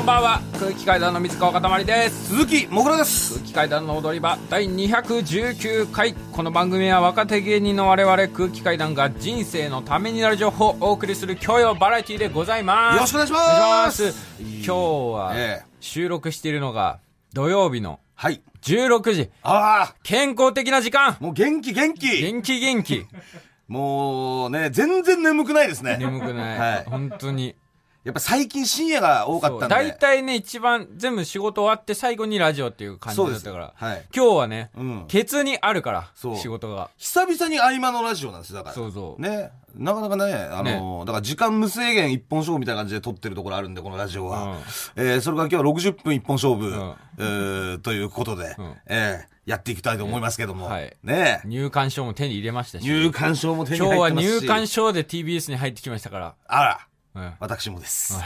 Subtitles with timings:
[0.00, 0.40] こんばんは。
[0.58, 2.28] 空気階段の水川かたまりです。
[2.28, 3.34] 鈴木もぐらです。
[3.34, 6.14] 空気階段の踊り場第219回。
[6.32, 12.94] この番組は若手芸人の我々空気階段が人生のためになる情報をお送りする教養バラエティでございます。
[12.94, 14.14] よろしくお願いします。
[14.40, 15.66] 今日はええ。
[15.80, 17.00] 収録しているのが
[17.34, 18.40] 土曜日のはい。
[18.62, 19.30] 16時。
[19.42, 19.94] ああ。
[20.02, 21.18] 健康的な時間。
[21.20, 22.22] もう元気元気。
[22.22, 23.06] 元気元気。
[23.68, 25.98] もうね全然眠くないですね。
[26.00, 26.84] 眠くない、はい。
[26.88, 27.54] 本当に
[28.02, 29.74] やっぱ最近深夜が多かったんで。
[29.74, 34.06] 大体ね一番全部仕事終わって最後にラジオっていう感じだったから、はい。
[34.14, 35.04] 今日はね、うん。
[35.06, 36.36] ケツにあるからそう。
[36.36, 36.90] 仕事が。
[36.96, 38.74] 久々に合間のラジオなんですよだから。
[38.74, 39.22] そうそう。
[39.22, 39.50] ね。
[39.74, 44.58] なかなかねあのだから時間無制限一本勝負みたいな感じで撮ってるところあるんでこのラジオは、うん。
[44.96, 46.94] えーそれが今日は60分一本勝負、ん。
[47.18, 48.74] えーということで、うん。
[48.86, 50.96] えーやっていきたいと思いますけども、はい。
[51.02, 51.40] ね。
[51.44, 52.84] 入館証も手に入れましたし。
[52.84, 54.42] 入館証も手に今日は入ってますし。
[54.42, 56.80] 入館証で TBS に入ってきましたから、あら。
[56.84, 56.89] うん
[57.38, 58.14] 私もです、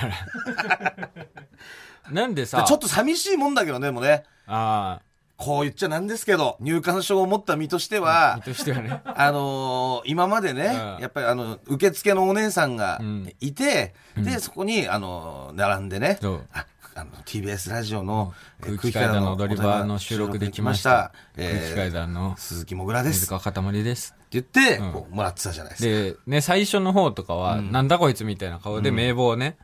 [2.10, 2.64] なんでさ。
[2.66, 4.24] ちょっと寂しいもんだけどね、もうね。
[4.46, 5.00] あ
[5.36, 9.02] こう言っちゃなんですけど、入館証を持った身としてあは身、としてはね。
[9.04, 11.02] あのー今までね、うん。
[11.02, 13.28] やっぱりあの、受付のお姉さんがん。
[13.40, 16.18] いて、で、そこに、あのー並んでね
[16.52, 21.12] ああの、TBS ラジオの、えー空気階段の踊り場の収録できました。
[21.36, 23.20] え空気階ー段の鈴木もぐらです。
[23.20, 24.92] 水川かたまりです言って、ん。
[24.92, 25.88] こうもらってたじゃないですか。
[25.88, 29.56] でね最初の方とかは、なんだこいつみたいな顔で名簿をね、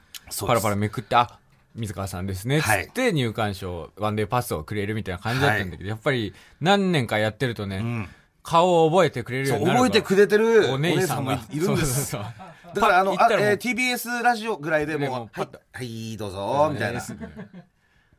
[0.47, 1.39] パラパラめくってあ
[1.75, 8.09] 水川さんですねつって入館証ワンデーパスをくれるみたいな感じだったんだけど、やっぱり何年かやってるとね、ん。
[8.43, 12.17] 顔を覚えてくれるよそううになる覚えてくれてるおお姉さんもいるんです。
[12.75, 15.49] だからあの、えー TBS ラジオぐらいででもう、は
[15.83, 17.03] いどうぞ、みたいな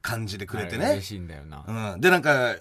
[0.02, 0.92] 感じでくれてね。
[0.92, 2.02] 嬉しいんだよな、うん。
[2.02, 2.56] で、なんか、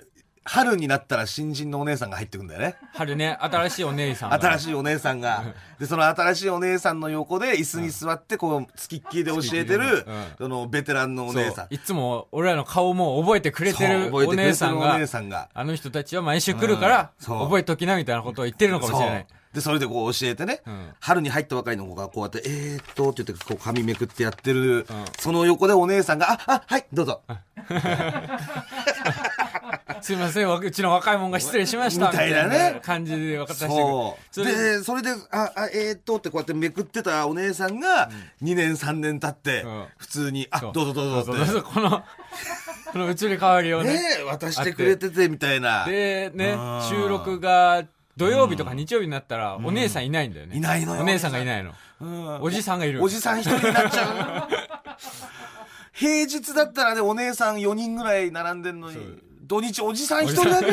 [0.44, 2.77] 春になったら新人のお姉さんが入ってくんだよね。
[2.94, 3.36] 春ね。
[3.41, 4.41] 新しいお姉さんが。
[4.41, 5.44] 新しいお姉さんが。
[5.78, 10.05] で、その新しいお姉さんの横で椅子に座って、こう、つきっきりで教えてる。
[10.06, 11.74] うん、その、ベテランのお姉さん。
[11.74, 15.50] いつも俺らの顔も覚えてくれてるおてくれてるお姉さんが。
[15.52, 24.87] あの人たちは毎週来るから、覚えときなみたいなことを言ってるのかもしれないで、それでこう教えてね、ん春に入ったばかりの子がこうやって、えーっと、って言って、こう紙めくってやってる、
[25.19, 27.22] その横でお姉さんが、あ、あ、はい、どうぞ。
[30.03, 32.10] すいません、わうちの若い者が失礼しました。
[32.10, 33.77] みたいなね感じで渡してくる。
[33.77, 34.44] そう。
[34.44, 38.09] れで、それで、あ、あ、えーっと、ってこうやってめくってたお姉さんが、
[38.43, 42.05] 2年3年経ってうん、普通に、あ、そうどうぞどうぞってそうそうこの、
[42.93, 43.94] この移り変わりをね。
[43.94, 45.84] ねえ渡してくれててみたいな。
[45.84, 47.84] で、ねうん、収録が
[48.20, 50.54] 土曜日とか日曜日になったら、お姉さんいないんだよね。
[50.54, 51.00] いないのよ。
[51.00, 51.72] お姉さんがいないの。
[52.03, 52.42] うん。
[52.42, 53.03] おじさんがいる。
[53.03, 54.48] おじさん一人になっちゃう。
[55.94, 58.98] 平日だったらね、お姉さん4人ぐらい並んでんのに、
[59.42, 60.72] 土日おじさん一人だけ？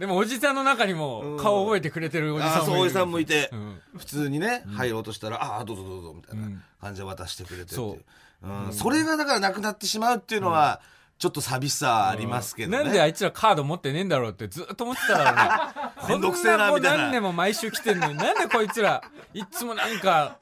[0.00, 2.88] でもおじさんの中にも顔覚えてくれてるおじさんもいる。
[2.88, 3.50] じさんもいて。
[3.54, 7.76] ん、普通にね、入ろうとしたら、ああ、どうぞどうぞ、みたいな感じで渡してくれてっていう。
[7.76, 7.98] そ
[8.42, 8.48] う。
[8.48, 8.72] うん。
[8.74, 10.82] それがだからなくなってしまうっていうのは、
[11.22, 12.82] ちょっと寂しさありますけどね。
[12.82, 15.92] なんであいつらカード持ってねえんだろうってずっと思ってたからね。
[16.08, 20.38] めんどくせえなみたいな何年も毎週来てんのに、なんでこいつら、いつもなんか、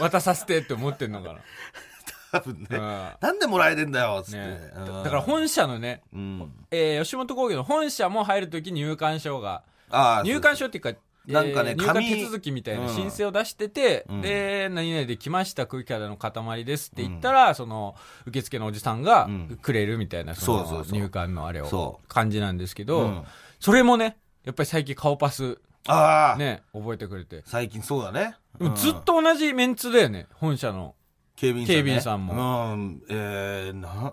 [0.00, 1.36] 渡させてって思ってんのか
[2.32, 2.78] 多分ね。
[2.78, 3.18] な。
[3.20, 4.38] なんでもらえてんだよ、つって。
[4.38, 6.52] うんねうんだから本社のね、うん。
[6.70, 12.88] えー吉本興業の本社も入るとき入館証が、ああ、入館証っていうか、なんかねえー手続きみたいなうん。
[12.94, 14.20] 申請を出してて、ん。
[14.20, 19.58] で、何々で来ました空気階段の塊ですって言ったら、その、受付のおじさんがん。
[19.60, 20.92] くれるみたいな、そのそうそうそう。
[20.98, 23.24] 入館のあれをそ、感じなんですけど、うん。
[23.60, 27.42] それもね、やっぱり最近顔パス、ああ、ね、覚えてくれて。
[27.46, 28.36] 最近そうだね。
[28.58, 28.74] うん。
[28.76, 30.94] ずっと同じメンツだよね、本社の。
[31.36, 31.74] 警備員さん、ね。
[31.74, 32.72] 警備員さんも。
[32.74, 33.02] うん。
[33.08, 34.12] えー、な、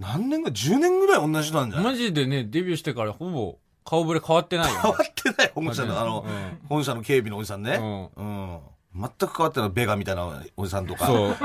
[0.00, 1.92] 何年か、10年ぐらい同じなんじゃない？
[1.92, 5.06] マジでね、デビューしてからほぼ顔ぶれ変わってないよ、変わね。
[5.10, 7.78] ってない、本社の、あの、うん本社の警備のおじさんね。
[8.16, 8.58] うん。
[8.96, 11.06] 全く変わってない、ベガみたいなおじさんとか。
[11.06, 11.36] そう。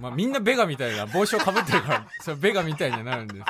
[0.00, 3.44] まあみんなベガみたいな帽子をかぶってるから、それベガみたいになるんですよ。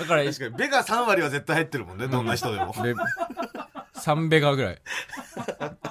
[0.00, 2.72] だから、確かに、ベガ3割は絶対入ってるもんね、どんな人でも。
[2.82, 2.94] で、
[3.94, 4.78] 3ベガぐらい。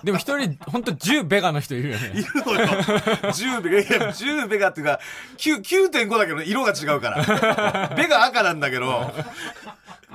[0.04, 2.10] でも一人、ほんと10ベガの人いるよいね。
[2.10, 2.68] るのよ。
[2.68, 5.00] 10ベガ、いや、10ベガっていうか、
[5.38, 7.94] 9 9.5だけど色が違うから。
[7.96, 9.14] ベガ赤なんだけど、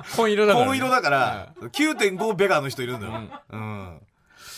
[0.15, 3.13] 紺色だから、紺色だから、9.5ベガの人いるんだよ。
[3.51, 3.99] うん。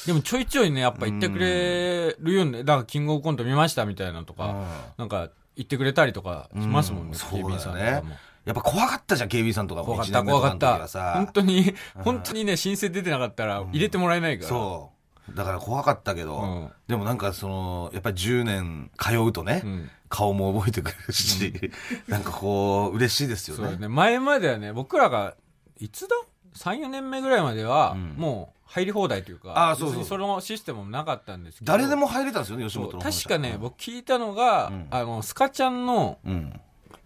[0.06, 2.63] でもちょいちょいね、やっぱ言ってくれるよね。
[2.63, 4.66] だからキングオブコント見ましたみたいなのとか、
[4.98, 8.16] なんか言ってくれたりとかしますもんね、そう警備員さんとかも。。
[8.45, 9.88] やっぱ怖かったじゃん、警備員さんとかも。
[9.88, 11.74] 怖かった、怖かった本当に、
[12.04, 14.50] 本当にね、申請出てなかったら入れてもらえないから。
[14.50, 14.93] そう。
[15.31, 16.72] だから怖かったけど、うん。
[16.88, 19.90] でもなんかその、やっぱり10年通うとね、ん。
[20.10, 21.72] 顔も覚えてくるし、
[22.08, 23.70] なんかこう、嬉しいですよね。
[23.70, 23.88] そうね。
[23.88, 25.36] 前まではね、僕らが、
[25.80, 26.16] いつだ
[26.56, 28.16] ？34年目ぐらいまでは、うん。
[28.18, 30.04] もう入り放題というかあーそうそう。
[30.04, 31.72] そのシステムもなかったんですけど。
[31.72, 34.88] 誰でも入れたんですよね吉本の確かね、僕聞いたのが、うん。
[34.92, 36.60] あのスカちゃんのうん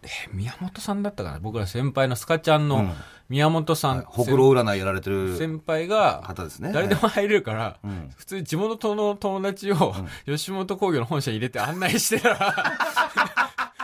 [0.07, 1.39] え宮本さんだったかな？
[1.39, 2.92] 僕ら先輩のスカちゃんのうん。
[3.30, 4.06] 宮本さん、はい。
[4.07, 6.71] ほくろ占いやられてる先輩が方ですね。
[6.74, 8.09] 誰でも入れるから、うん。
[8.15, 9.94] 普通に地元の友達を
[10.25, 12.38] 吉本興業の本社に入れて案内してたら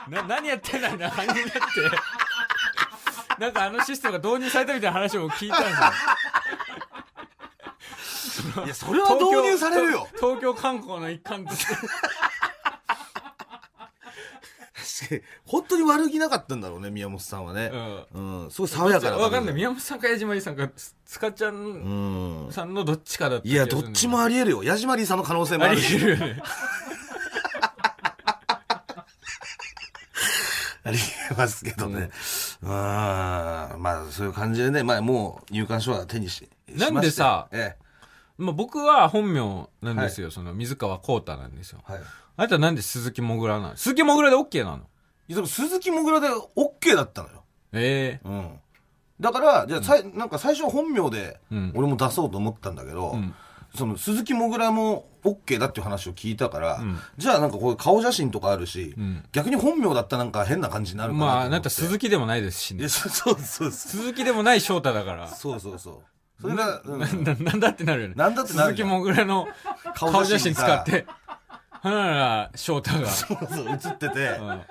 [0.09, 1.59] な何やってんだみたいな感じになって。
[3.39, 5.73] なんかあのシステムが導入されたみたいな話も聞いたんです
[8.57, 8.65] よ。
[8.65, 10.07] いやそれは導入されるよ。
[10.15, 11.73] 東京東京観光の一環として
[15.45, 17.71] 本当に悪気なかったんだろうね宮本さんはね。
[18.13, 18.43] うん。
[18.43, 18.51] うん。
[18.51, 19.55] すごい爽やかなわかんない。
[19.55, 22.47] 宮本さんか矢島りさんかスカちゃうん。
[22.47, 24.63] んさんのどっちかだったいやどっちもありえるよ。
[24.63, 25.73] 矢島りさんの可能性もある。
[25.73, 26.41] ありえるよね。
[30.85, 30.97] あり
[31.31, 32.09] えますけどね。
[32.61, 37.77] うん、まあ、そういう感じでね、まあ、もう入館証は手にし、なんでさしまして
[38.37, 41.79] まあ僕は本名なんですよ、その水川幸太なんですよ。
[41.89, 42.03] ええ、はい。
[42.35, 44.77] あなたなんで鈴木もぐらなの鈴木もぐらで OK なの？
[44.77, 44.79] い
[45.29, 47.43] やでも鈴木もぐらで OK だったのよ。
[47.73, 48.27] ええ。
[48.27, 48.59] うん。
[49.19, 53.33] だから、じゃあ、さいなんか最初本名でうん、俺も出そうと思ったんだけど、うん。
[53.75, 56.99] その鈴木もぐらも OK だっていう話を聞いたから、ん。
[57.17, 59.23] じゃあなんかこう顔写真とかあるし、ん。
[59.31, 61.25] 逆に本名だったらなんか変な感じになるかな。
[61.25, 62.87] まああなた鈴木でもないですしね。
[62.89, 63.71] そうそうそうそう。
[63.71, 65.27] 鈴木でもない翔太だから。
[65.27, 66.41] そうそうそう。
[66.41, 66.99] それが、うん。
[66.99, 68.15] ななんだってなるよね。
[68.15, 69.47] なんだってなる鈴木もぐらの
[69.95, 71.05] 顔顔写真使って
[71.89, 73.07] はなら翔太が。
[73.07, 74.61] そうそう、映ってて、うん。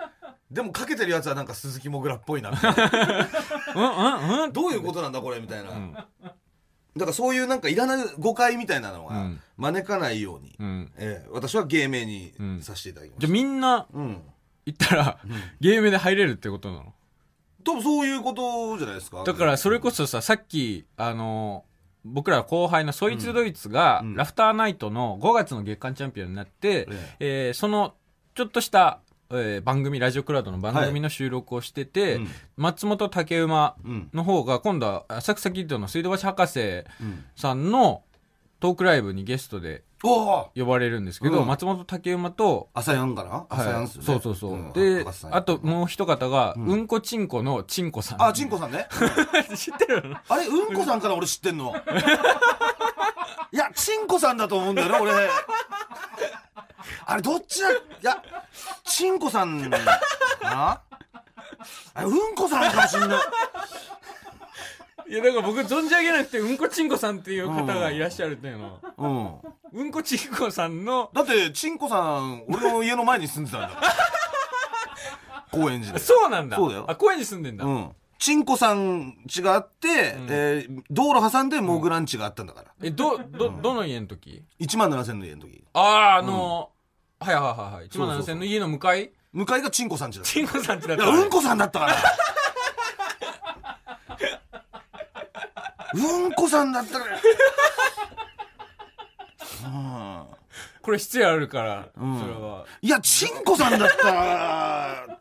[0.51, 3.29] でもかけてるやつはなんか鈴木もぐらっぽいなみたいな
[3.75, 4.53] うんうんうん。
[4.53, 9.41] どういうことなんだこれみたいな、だからそういうなんかいらない誤解みたいなのはうん。
[9.57, 10.93] 招かないように、うん。
[10.97, 14.23] ええ私は芸名にんさせていただきまじゃあみんなうん。
[14.65, 15.19] 行ったら、
[15.61, 16.95] ゲームで入れるってことなの？
[17.65, 19.25] 多分そういうことじゃないですか。
[19.25, 21.65] だからそれこそささっきあの
[22.05, 24.15] 僕ら後輩のそいつドイツが、うん。
[24.15, 26.89] ラフターナイトの5月の月間チャンピオンになって、
[27.21, 27.51] ええ。
[27.51, 27.95] ーその
[28.35, 29.01] ちょっとした、
[29.31, 32.29] えー番組ラジオクラウドの番組の収録をしてて、うん。
[32.57, 34.11] 松本竹馬うん。
[34.13, 37.71] の方が今度は浅草キッドの水道橋博士うんさん。
[37.71, 38.03] の
[38.63, 41.49] トークライブにゲストで呼ばれるんですけど、うん。
[41.49, 44.73] 松本竹馬と朝やんかな朝やんっすよね、そうそうそう、ん。
[44.73, 48.23] であともう一方が、うん、こちんこのちんこさん。
[48.23, 48.87] あちんこさんね。
[49.57, 50.09] 知ってる？
[50.11, 51.75] のあれうんこさんから俺知ってんの？
[53.51, 55.13] いやちんこさんだと思うんだよね俺。
[57.05, 57.71] あれどっちだ？
[57.73, 58.23] いや
[58.85, 59.77] ちんこさんか
[60.45, 60.81] な？
[61.95, 63.21] あれうんこさんかもしんない
[65.09, 68.79] いやだから僕存じ上げなくてうんこちんこさんっていう方がいらっしゃるっていうの。
[69.73, 69.81] うん。
[69.81, 71.11] うんこちんこさんの。
[71.13, 73.93] だってちんこさん俺の家の前に住んでたんだから。
[75.51, 75.99] 高円寺で。
[75.99, 76.57] そうなんだ。
[76.57, 76.85] そうだよ。
[76.89, 77.91] あ公園に住んでんだ、うん。
[78.19, 79.89] ちんこさん家があって、
[80.29, 85.65] えー道路挟んでモグランチがあったんだから、えどどどの家の時？1万7000の家の時。
[85.75, 86.71] あああの、
[87.19, 87.89] はいはいはいはい。
[87.89, 89.11] 1万そうそうそう7000の家の向かい？
[89.33, 90.31] 向かいがちんこさん家だった。
[90.31, 91.95] ちんこさんちだったいや、うんこさんだったから。
[95.95, 97.19] うんこさんだったから。
[99.65, 100.23] うん
[100.83, 105.19] これ失礼あるから、んそれはいや、ちんこさんだった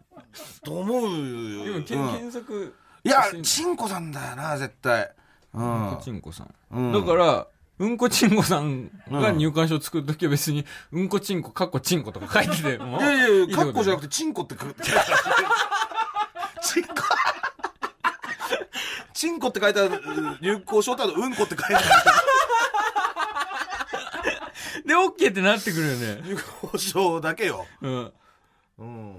[0.63, 1.65] と思うよ。
[1.77, 5.12] 今、けうん検索いやし、ちんこさんだよな、絶対。
[5.53, 6.01] ううんんこ。
[6.03, 7.47] ちんこさん、うんだから
[7.77, 12.97] うんこちんこさんが入館証作るときは別に、うんこちんこ、かっこちんことか書いてても。
[13.00, 15.01] いやいやいや、カッコじゃなくくて、ちんこって書いてある。
[16.63, 16.94] ちんこ。
[19.21, 20.01] ちんこって書いてある
[20.42, 21.85] 流行証とあとうんこって書いてある
[24.81, 24.81] て。
[24.87, 26.21] で、オッケーってなってくるよね。
[26.25, 27.68] 流行証だけよ。
[27.81, 28.13] うん。
[28.80, 29.16] うん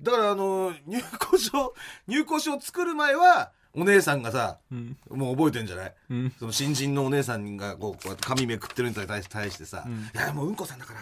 [0.00, 1.74] だからあの入校証
[2.06, 4.96] 入校証作る前はお姉さんがさうん。
[5.10, 5.94] もう覚えてんじゃない？
[6.10, 6.32] うん。
[6.38, 11.00] その新人のお姉さんがこうこうやって髪めくってるのに対し対してさ「んいやもううんこさんだから」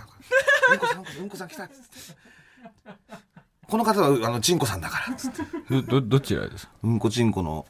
[0.72, 2.18] うんこさんうんこさん来た」っつって
[3.68, 6.72] 「この方はあのちんこさんだから」つってど、ど、どちらですか？
[6.84, 7.66] うんこちんこの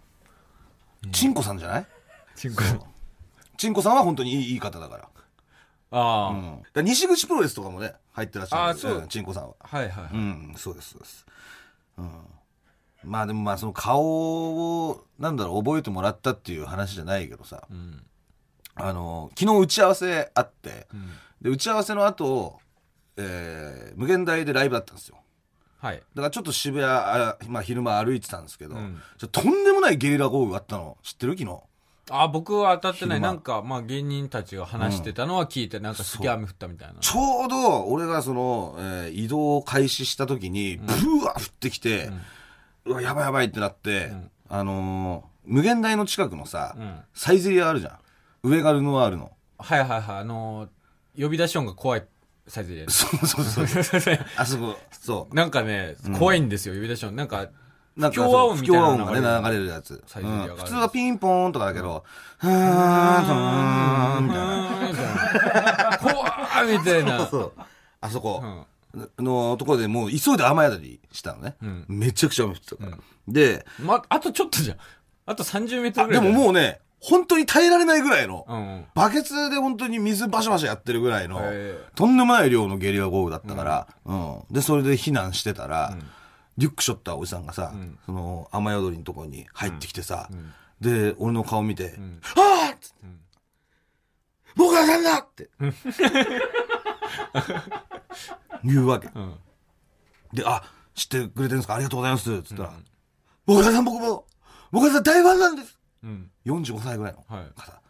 [1.12, 1.86] ちんこさんじゃない？
[2.36, 2.82] ちんこさん。
[3.56, 5.08] ちんこさんは本当にいいいい方だから,、
[5.90, 10.14] ああ、うん、だ西口プロレスとかもね入ってらっしゃるあそうちんこさんははいはい。
[10.14, 11.26] うん、そうです、そうです。
[11.98, 12.10] うん。
[13.02, 18.02] まあでもまあその顔を、なんだろう、覚えてもらったっていう話じゃないけどさ、うん。
[18.74, 21.08] あの、昨日打ち合わせあって、うん。
[21.40, 22.58] で、打ち合わせの後、
[23.16, 25.16] えー、無限大でライブだったんですよ。
[25.80, 25.96] はい。
[25.96, 29.00] だからちょっと渋谷、あまあ昼間歩いてたんですけど、うん
[29.32, 31.38] とんでもないゲリラ豪雨があったの知ってる？
[31.38, 31.58] 昨日。
[32.12, 33.20] あ、僕は当たってない。
[33.20, 36.94] なんか、まあ芸人たちが話してたのは聞いて、なんかすげえ雨降ったみたいな。
[37.00, 40.92] ちょうど俺がその、えー移動を開始した時に、ブ
[41.24, 42.10] ワー降ってきて、
[42.84, 47.98] うわ、やばいやばいってなって、んあのー無限大の近くのさ、うんサイゼリアあるじゃん。
[48.42, 49.30] 上がルノワールの。
[49.58, 50.18] はいはいはい。
[50.18, 52.04] あのー、呼び出し音が怖い
[52.46, 52.88] サイズで。
[52.88, 53.66] そうそうそう。
[54.36, 55.34] あそこ、そう。
[55.34, 57.14] なんかね、怖いんですよ、呼び出し音。
[57.16, 57.48] なんか、
[57.96, 60.02] なんか不協和音みたいなの不協和音がね、流れるやつ。
[60.06, 62.04] サイゼリアがあるうん普通はピンポーンとかだけど、
[62.38, 65.98] はーん、みたいな。
[65.98, 67.26] 怖いみたいな。
[67.26, 67.52] そう。
[68.00, 68.64] あそこうん
[69.18, 71.56] のところでもう急いで雨宿りしたのね。
[71.62, 72.98] んめちゃくちゃ雨降ってたから。
[73.28, 74.76] で、ま、あとちょっとじゃん。
[75.26, 76.28] あと30メートルぐらい。
[76.28, 76.32] う。
[76.32, 78.56] ももうね、本当に耐えられないぐらいの、うん。
[78.56, 78.84] うん。
[78.94, 84.42] バケツで本当に水バシャバシャやってるぐらいの、へとんでもない量のゲリラ豪雨だったから、うん。
[84.50, 85.96] で、それで避難してたら、
[86.58, 87.72] リュックショッターおじさんがさ、
[88.04, 90.28] その雨宿りのところに入ってきてさ、
[90.80, 91.94] で、俺の顔見て、
[92.36, 93.04] ああっつって、
[94.56, 95.48] 僕はさんだって、
[98.62, 99.08] 言うわけ。
[99.08, 99.38] ん。
[100.34, 100.62] で、あ、
[100.94, 101.76] 知ってくれてるんですか？
[101.76, 102.42] ありがとうございます。
[102.42, 102.72] つったら、
[103.46, 104.26] 僕はさん僕も、
[104.70, 105.79] 僕はさん大ファンなんです。
[106.02, 106.30] うん。
[106.46, 107.80] 45歳ぐらいのはい方。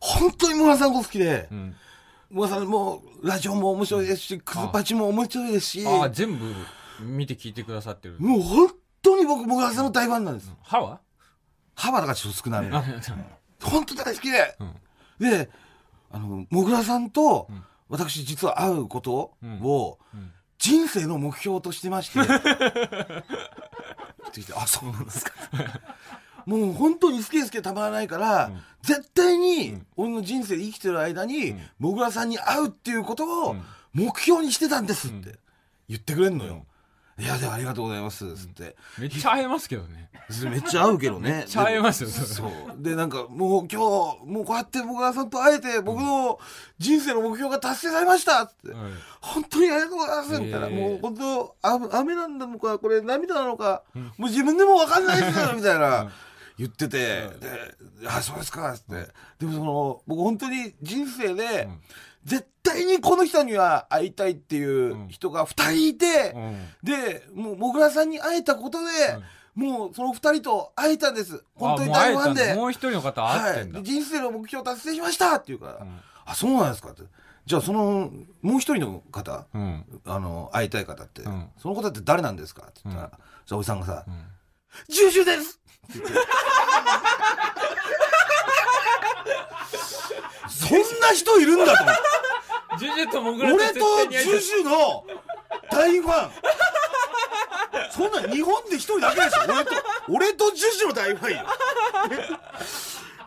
[0.00, 1.76] 本当にモガさんが好きでう、ん。
[2.48, 6.44] さんもうラジオも面白いですし、クズパチも面白いですし、ああ、全部
[7.00, 8.16] 見て聞いてくださってる。
[8.18, 8.70] もう本
[9.02, 10.52] 当に僕、モガさんの大ファンなんです。
[10.62, 11.00] 歯は？
[11.74, 12.68] 歯はだからちょっと少なめ。
[12.74, 12.82] あ、
[13.62, 14.56] 本当大好きで。
[15.18, 15.50] で、
[16.10, 17.48] あの、もぐらさんと、
[17.88, 19.98] 私実は会うことを、
[20.58, 22.20] 人生の目標としてまして。
[22.22, 22.24] っ
[24.32, 25.32] てきて、あ、そうなんですか。
[26.48, 28.50] もう本当に好き好きでたまらないから、
[28.82, 33.56] 絶対に俺の人生で生きてる間に、もぐらさんに会うっていうことを
[33.92, 35.38] 目標にしてたんですって
[35.90, 36.64] 言ってくれんのよ。
[37.18, 38.34] いや、でもありがとうございます。
[38.34, 38.76] つって。
[38.98, 40.08] めっちゃ会えますけどね。
[40.50, 41.30] めっちゃ合うけどね。
[41.30, 42.50] めっちゃ会えますよそう。
[42.82, 46.38] で、なんか、もう今日、もうこうやって僕らさんと会えて、僕の
[46.78, 48.72] 人生の目標が達成されましたって。
[48.72, 50.68] はい本当にありがとうございますみたいな。
[50.70, 53.82] もう本当、あ雨なんだのか、これ涙なのか、
[54.16, 56.10] もう自分でもわかんないですよみたいな。
[56.58, 57.28] 言ってて、で、
[58.08, 59.08] あ、そうですか、つって。
[59.38, 61.68] でもその、僕本当に人生で、
[62.24, 68.86] 絶対にこの人には会いたいっていう人が二人いて、うんで、もう、もぐらさんに会えたことで、
[69.54, 71.42] もう、その二人と会えたんです。
[71.54, 72.48] 本当に大ファンで。
[72.48, 73.72] だもう一人の方はい。
[73.72, 73.82] で。
[73.82, 75.86] 人生の目標達成しましたって言うから、
[76.26, 77.02] あ、そうなんですかって。
[77.46, 78.12] じゃあ、その、
[78.42, 79.84] もう一人の方、うん。
[80.04, 82.62] あの、会いたい方って、んその方って誰なんですか？
[82.68, 83.10] って言ったら、
[83.46, 84.04] じゃあ、おじさんがさ、
[84.88, 86.12] ジュジュですって言って
[90.48, 92.00] そんな人いるんだと思って。
[92.78, 95.04] ジュジュとモグラと俺とジュジュの
[95.70, 96.30] 大ファン。
[97.90, 99.70] そんなん日本で一人だけでしょ俺と、
[100.08, 101.46] 俺とジュジュの大ファンよ。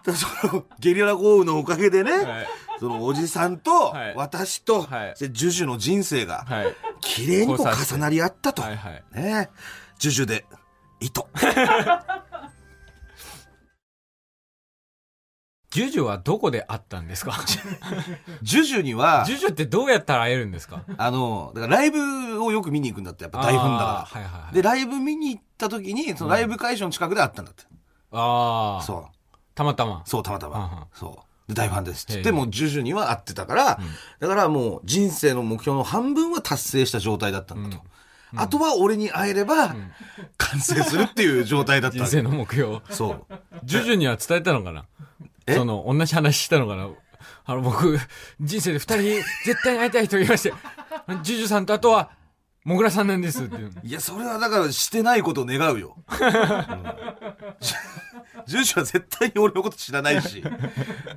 [0.06, 2.48] でそのゲリラ豪雨のおかげでね、はい
[2.80, 6.76] そのおじさんとはい私と、はいでジュジュの人生がはい。
[7.02, 8.62] 綺麗にこう重なり合ったと。
[8.64, 9.04] はいはい。
[9.14, 9.50] ね
[10.00, 10.46] ジュジュで
[11.00, 11.28] 糸。
[15.72, 17.34] ジュジュはどこで会ったんですか？
[18.44, 20.84] ジュジュにはジ、ュジュってどうやったら会えるんですか？
[20.98, 24.20] あの、だからライブをよく見に行くんだって、やっぱ大ファンだから。
[24.20, 24.54] はいはいはい。
[24.54, 27.64] で、ライブ見に行った時に、そのライブ会場の近くで会ったんだって。
[28.12, 28.84] ああ。
[28.84, 29.38] そう。
[29.56, 30.04] たまたま。
[30.06, 30.88] そう、たまたま。
[30.94, 31.48] そう。
[31.48, 33.80] で、大ファンですって言っへえて、もうジュジュには会ってたから、
[34.20, 37.84] だからもう人生の目標の半分は達成した状態だったんだと。
[38.36, 39.76] あとは俺に会えれば、
[40.38, 42.80] 完成するっていう状態だった人生の目標。
[42.90, 43.34] そう。
[43.66, 44.86] ジュジュには伝えたのかな？
[45.22, 46.90] えその、同じ話したのかな？
[47.46, 48.00] あの、僕、
[48.40, 49.04] 人生で二人
[49.46, 50.54] 絶対に会いたい人いまして、
[51.24, 52.12] ジュジュさんとあとは、
[52.64, 53.72] モグラさんなんですっていう。
[53.84, 55.96] いや、それはだからしてないことを願うよ。
[56.10, 56.18] うん
[58.48, 60.44] ジュジュジュは絶対に俺のこと知らないし。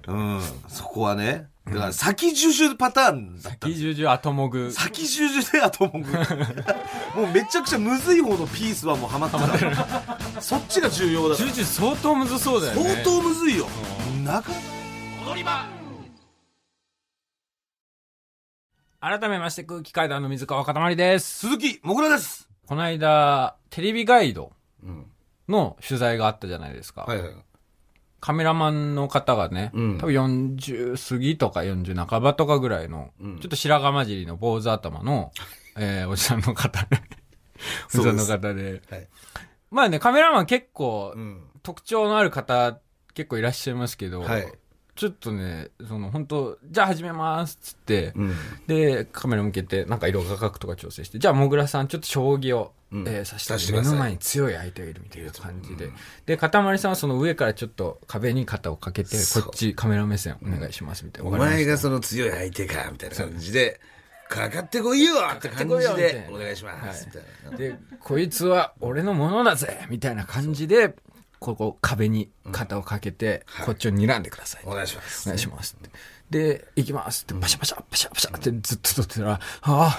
[0.07, 0.41] うん。
[0.69, 1.49] そこはね。
[1.67, 3.67] だから先ジュジュパターンだった。
[3.67, 4.71] んですジュジュ後モグ。
[4.71, 6.13] 先ジュジュで後もぐ。
[7.21, 11.49] もうめちゃくちゃむずい方のピースはもうハマってたそっちが重要だから。
[11.51, 12.83] ジュジュ相当むずそうだよね。
[12.83, 13.67] 相当むずいよ。
[14.25, 14.55] なかな
[15.45, 15.75] か
[19.01, 21.41] 改めまして空気階段の水川かたまりです。
[21.41, 22.49] 鈴木もぐらです。
[22.67, 24.53] この間、テレビガイド。
[24.83, 25.14] うん
[25.49, 27.03] の取材があったじゃないですか。
[27.03, 27.35] はいはい。
[28.21, 29.99] カメラマンの方がね、うん。
[29.99, 33.39] 多分40過ぎとか40半ばとかぐらいの、うん。
[33.39, 35.33] ちょっと白髪混じりの坊主頭の、
[35.77, 36.81] えー、おじさんの方。
[36.83, 36.89] ね。
[37.95, 38.83] おじさんの方で。
[38.91, 39.09] はい。
[39.71, 41.43] まあね、カメラマン結構、うん。
[41.63, 42.79] 特徴のある方
[43.15, 44.53] 結構いらっしゃいますけど、はい
[44.97, 48.35] ちょっとね、その本当じゃあ始めますっつって、うん。
[48.67, 53.09] で、カメラ向けて、なんか色画角とか調整して、じゃあ、もぐらさん、ちょっと将棋を、うん。
[53.09, 55.91] えーさして目の前に強い相手がいるみたいな感じで。
[56.27, 61.31] で、かたまりさんはその上からちょっと壁に肩をかけて、こっちカメラ目線お願いしますみたいな。
[61.31, 63.81] お前がその強い相手かみたいな感じで
[64.29, 66.21] かかってこいよって感じかかってこいよみたいな。
[66.29, 67.57] でお願いしますみたいな。
[67.59, 70.95] で、こいつは俺のものだぜみたいな感じで、
[71.45, 74.63] ここ壁に肩をかけて、こっちを睨んでください。
[74.65, 75.29] お願いします。
[75.29, 75.77] お願いします。
[76.31, 79.99] で、行きますって、パシャパシャ、パシャパシャってずっと撮ってたら、あ、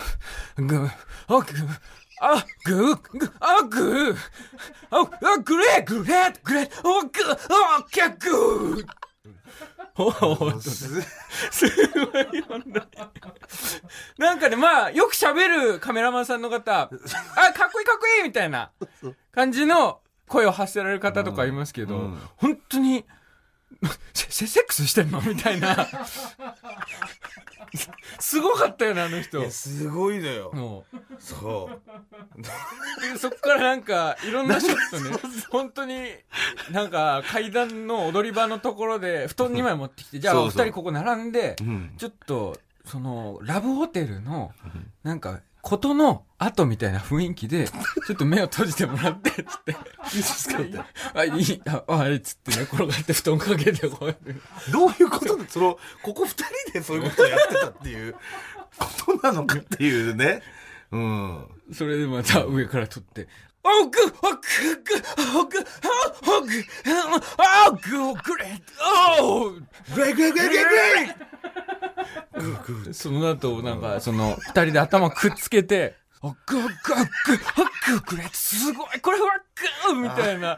[0.58, 0.90] ぐ、あ、
[1.28, 1.38] ぐ、
[2.20, 4.16] あ、ぐ、ぐ、あ、ぐ、
[4.90, 8.86] あ、あ、グレー、グレー、グレー、あ、ぐ、あ、キャッグ
[9.98, 11.02] おおす
[11.52, 12.88] すごいよな。
[14.18, 16.88] なんかね、まあ、よく喋るカメラマンさんの方、あ、
[17.54, 18.72] かっこいいかっこいいみたいな
[19.32, 23.06] 感じの声を発せられる方とかいますけど、うん本当に、
[24.14, 25.22] セセセックスしてんの？
[25.26, 25.88] みたいな。
[28.20, 30.52] すごかったよね、あの人すごいのよ。
[30.54, 30.98] もう。
[31.20, 32.42] そう。
[32.42, 35.18] でそっからなんか、いろんなショットね、
[35.50, 36.10] 本当に、
[36.72, 41.94] なんか階段の踊り場のところで、布団2枚持ってきて、じゃあおそうそう二人ここ並んでう、ん。
[41.98, 44.54] ちょっと、その、ラブホテルの、
[45.04, 47.68] なんか、ことの後みたいな雰囲気で、
[48.06, 49.72] ちょっと目を閉じてもらって、つって。
[49.72, 49.76] い
[50.14, 50.80] いですかって。
[51.16, 54.36] あ、いい、あ、あれ、つってね、転がって布団かけて、こうやって。
[54.72, 58.14] どういうことで、その、ここ二人でそういうことをやってたっていう
[58.78, 60.44] ことなのかっていうね。
[60.92, 61.48] うん。
[61.74, 63.28] それでまた上から撮って、
[63.64, 64.38] おぐ、おぐ、
[64.84, 65.00] ぐ、
[65.40, 66.66] おぐ、おぐ、
[67.66, 68.62] おぐ、おぐれ、
[69.20, 69.66] おグ
[69.98, 70.66] レイグレイグレイグレイ
[72.66, 79.28] グレイその後、なんか、その、二人で頭くっつけて、おぐ、ぐ、ぐ、おぐ、ぐれ、すごい、これは
[79.94, 80.58] ぐみたいな、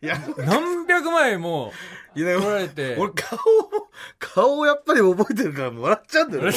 [0.00, 1.72] いや、何百枚も
[2.14, 3.38] いや、撮られて、俺顔、
[4.18, 6.52] 顔をやっぱり覚えてるから笑っちゃうんだよね。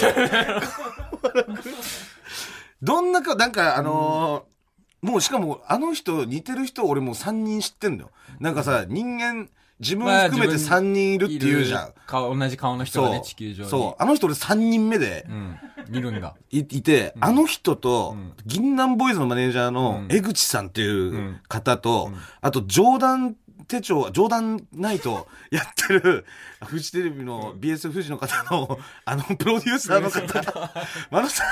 [2.82, 4.58] どんなか、なんかあのー
[5.00, 8.12] もうしかもあの人似てる人俺もう3人知ってんのよ。
[8.40, 9.48] なんかさ、人間、
[9.80, 11.94] 自分まあ含めて自分3人いるって言うじゃん。
[12.08, 13.70] 顔、同じ顔の人がね、地球上に。
[13.70, 14.02] そう。
[14.02, 15.58] あの人俺3人目でうん。
[15.96, 16.36] いるんだ。
[16.52, 23.36] いいて、あの人と、うん銀杏ボーイズのマネージャーのうん江口さんっていううん方と、あと、ジョーダン
[23.68, 26.26] 手帳、ジョーダンナイトやってる、
[26.66, 30.72] フジテレビの BS 富士の方の、 あの、プロデューサーの方。
[31.12, 31.44] あのさ、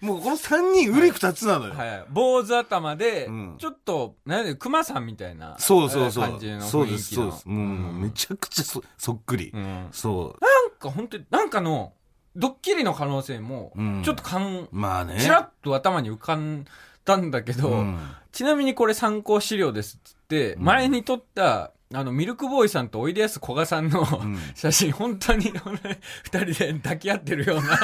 [0.00, 1.74] もうこの3人、売り二つなのよ。
[1.74, 2.04] はい。
[2.10, 5.56] 坊主頭で、うんちょっと、なんで、熊さんみたいな。
[5.58, 6.24] そうそうそう。
[6.24, 7.14] 感じのそうです。
[7.14, 7.48] そうです。
[7.48, 9.50] もう、めちゃくちゃそそっくり。
[9.52, 9.62] うん。
[9.62, 10.36] なんそ
[10.78, 11.92] か本当に、なんかの、
[12.36, 14.68] ドッキリの可能性もうん、ちょっとかん、う。
[14.70, 15.20] まあね。
[15.20, 16.66] ちらっと頭に浮かん
[17.04, 17.98] だんだけど、うん
[18.30, 20.17] ちなみにこれ参考資料ですっ
[20.58, 27.78] 前に撮った、あの、ミルクボーイさんとおいでやすこがさんの、ん 写真、本当に、俺二人で抱き合ってるような、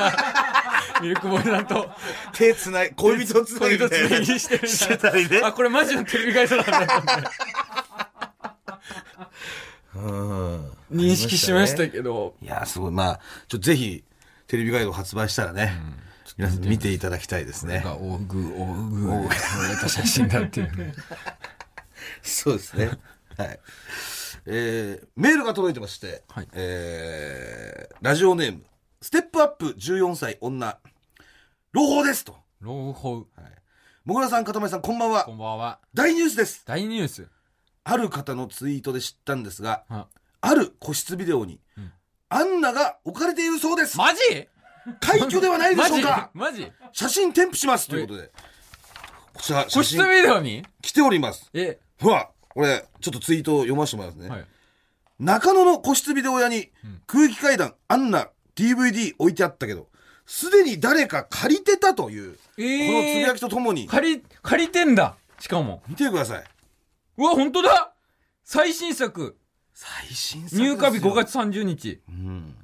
[1.00, 1.90] ミルクボーイさんと、
[2.35, 5.40] 手つない、恋人つなぎ恋人つなぎでしてるしてたりね。
[5.44, 7.28] あ、これマジのテレビ会社なんだと思って。
[9.96, 12.90] うん認識しましたけど、いやー、すごい。
[12.90, 14.04] まあ、ちょっとぜひ、
[14.46, 15.80] テレビガイド発売したらね、
[16.37, 17.80] 皆さん見ていただきたいですね。
[17.85, 19.28] が大具、大具を撮
[19.62, 20.94] られた写真だっていうね。
[22.24, 22.98] そうですね。
[23.37, 23.60] はい。
[24.46, 28.64] えー、メールが届いてまして、はいえー、ラジオネーム、
[29.00, 30.78] ステップアップ14歳女、
[31.72, 32.37] 朗報ですと。
[32.60, 33.26] 朗報。
[34.04, 35.32] もぐらさん、かたまりさん、こんばんはこ。
[35.32, 35.80] んばんは。
[35.94, 36.62] 大ニュースです。
[36.66, 37.28] 大ニュース。
[37.84, 40.06] ある方のツイートで知ったんですが、あ
[40.40, 41.92] ある個室ビデオに、ん
[42.28, 43.96] アンナが置かれているそうです。
[43.96, 44.48] マジ？
[45.00, 46.70] 快挙ではないでしょうか マジ？
[46.92, 48.30] 写真添付しますということで。
[49.32, 50.66] こちら、個室ビデオに？
[50.82, 51.50] 来ております。
[51.54, 54.30] え、ほら、これ、ちょっとツイートを読ませてもらいますね。
[54.30, 54.46] はい。
[55.18, 59.88] 中野の個室ビデオ屋にうん空気階段アンナ DVD 置いてあったけど、
[60.26, 65.16] すでに誰か借りてたという、えこのつぶやきとともに、借り、借りてんだ。
[65.38, 65.83] しかも。
[65.88, 66.44] 見てください。
[67.18, 67.92] うわ、本当だ
[68.44, 69.37] 最新作。
[69.72, 71.14] 最新作入荷日5。
[71.14, 72.00] 月30日。
[72.09, 72.57] うん。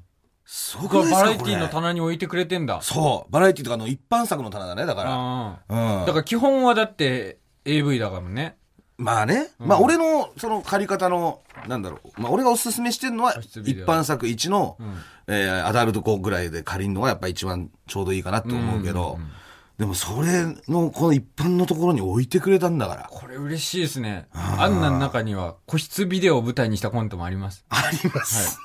[0.45, 2.83] すごかバラエティの棚に置いてくれてんだ。
[2.83, 3.33] そう。
[3.33, 5.11] バラエティとかの一般作の棚だね、だから。
[5.15, 6.05] あうんあ。
[6.07, 8.57] だから基本はだって AV だからね。
[9.01, 9.49] まあね。
[9.59, 12.21] うんまあ俺の、その借り方の、なんだろう。
[12.21, 14.95] まあ俺がおすすめしてるのは一般作1の、うん。
[15.27, 19.31] えーアダルトコぐらいで借りるのがやっぱ一番ちょうどいいかなと思うけど、んんん
[19.79, 23.09] でもそれの、この一般のところに置いてくれたんだから。
[23.11, 24.27] これ嬉しいですね。
[24.35, 27.65] あーアンナの中には個室ビデオを舞台にしたコントもあります。
[27.71, 28.59] あります。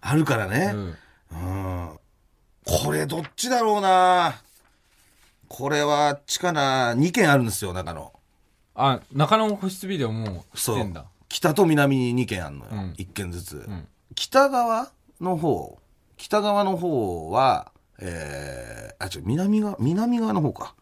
[0.00, 0.66] あるからうね。
[0.72, 0.74] ん。
[0.74, 1.98] うん。
[2.64, 4.40] これどっちだろうな
[5.48, 8.12] これはあっちかな ?2 件あるんですよ、中野。
[8.76, 11.06] あ、中野の個室ビデオもうしてんだ。
[11.28, 12.70] 北と南に2件あるのよ。
[12.72, 13.56] うん1件ずつ。
[13.56, 15.78] ん北側の方、
[16.16, 20.74] 北側の方は、えー、あ、違う、南側、南側の方か。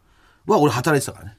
[0.45, 1.37] は俺働いてたからね。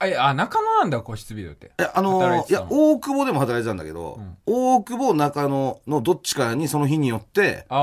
[0.00, 1.66] あ、いやあ、中野なんだ、個室ビデオって。
[1.66, 7.76] いや、働いてたの大久保でも働いてたんだけど、大久保、中野のどっちかにその日によって、あ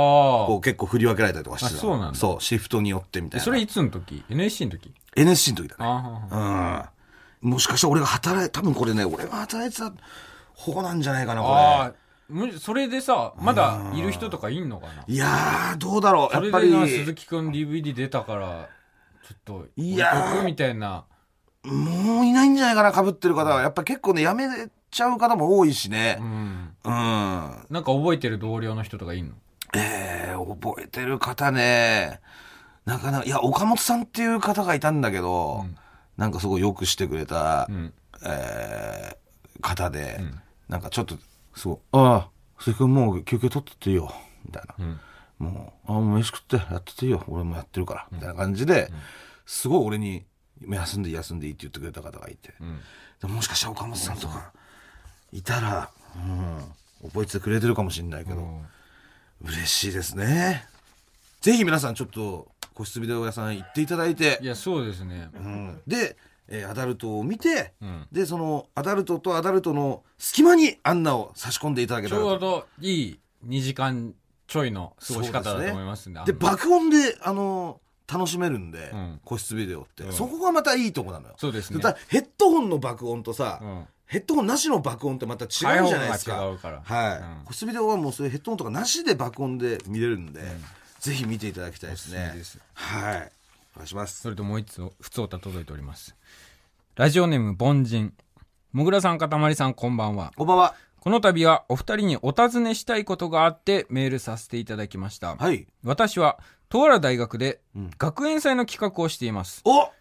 [0.45, 0.47] あ。
[0.47, 3.43] こう結構振り分けられたりとかしてたのあそうなんだそう、シフトによってみたいな。
[3.43, 5.85] それいつの時 ?NSC の時？NSC の時だね。
[5.85, 6.89] ああ。
[6.89, 6.94] うん。
[7.45, 9.91] もしかしたら俺が働い、多分これね、俺が働いてた、
[10.53, 11.91] 保護なんじゃないかな、あこあ
[12.27, 14.93] むそれでさまだいる人とかいんのかな？
[15.07, 15.13] れ。
[15.13, 16.35] いやー、どうだろう。
[16.35, 18.67] やっぱり、鈴木くん DVD 出たから
[19.27, 21.05] ちょっといやー置いとくみたいな
[21.63, 23.61] もういないんじゃないかな、被ってる方は。
[23.61, 24.47] やっぱ結構ね、やめ
[24.89, 26.23] ちゃう方も多いしねう。
[26.23, 26.91] んうん。
[26.91, 29.35] なんか覚えてる同僚の人とかいんの？
[29.75, 32.21] えー、覚えてる方ね。
[32.85, 35.77] なかなか、いや、岡本さんっていう方がいたんだけど、うん
[36.17, 37.93] なんかすごいよくしてくれた、うん。
[38.25, 39.25] えー
[39.61, 40.41] 方で、ん。
[40.69, 41.17] なんかちょっと、
[41.55, 44.13] そう、ああ、鈴木君もう休憩取ってっていいよ、
[44.45, 44.75] みたいな。
[44.79, 44.99] うん。
[45.39, 48.91] もう、ああ、もう飯食ってやってていいよ、俺もやってるから、みたいな感じで、
[49.45, 50.25] すごい俺に、
[50.67, 52.53] 休んでいい休んでいいって言ってくれた方がいて、
[53.27, 54.51] もしかしたら岡本さんとか、
[55.31, 56.19] いたら、う
[57.07, 58.61] ん、覚えててくれてるかもしれないけど、
[59.41, 60.65] 嬉しいですね。
[61.45, 64.39] ぜひ皆さんちょっと、個室ビデオ屋さん行っていただいて。
[64.41, 65.29] い、やそうですね。
[65.35, 65.81] うん。
[65.85, 68.07] で、えーアダルトを見て、うん。
[68.11, 72.29] でそのアダルトとアダルトの隙間にアンナを差し込んでいただけちたらと。
[72.29, 74.15] ょうどいい2時間
[74.47, 76.39] ちょいの過ごし方だと思いますんでであの。
[76.39, 77.79] 爆音であの
[78.11, 79.19] 楽しめるんで、うん。
[79.23, 80.13] 個室ビデオって、うん。
[80.13, 81.35] そこがまたいいとこなのよ。
[81.37, 81.79] そうですね。
[81.79, 83.87] だヘッドホンの爆音とさ、うん。
[84.07, 86.43] ヘッドホンなしの爆音ってまた違うじゃないですか。
[86.43, 86.81] 違うから。
[86.83, 87.45] はい、うん。
[87.45, 90.41] 個室ビデオはもうそういうヘッドホンとかなしで爆音で見れるんで、
[91.05, 92.33] ぜひ見ていただきたいですね。
[92.33, 93.31] おすすはい。
[93.75, 94.21] お願いします。
[94.21, 96.15] それともう一つ普通歌届いております。
[96.95, 98.11] ラジオネーム凡人。
[98.71, 100.33] もぐらさんかたまりさんこんばんは。
[100.35, 100.73] こんばんは。
[100.99, 105.35] この度はお二人にお尋ねしたいことがあってメールさせていただきました。
[105.35, 105.67] はい。
[105.83, 106.39] 私は
[106.69, 107.91] とある大学でうん。
[107.99, 109.61] 学園祭の企画をしています。
[109.63, 109.91] お！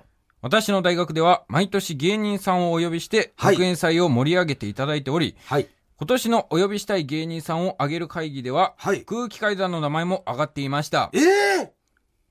[0.40, 3.56] 私の大学では毎年芸人さんをお呼びしてはい。
[3.56, 9.04] 学園祭を盛り上げていただいており、はい今年のお呼びしたい芸人さんを挙げる会議では、はい。
[9.04, 11.10] 空気階段の名前も挙がっていました。
[11.12, 11.18] え
[11.62, 11.72] え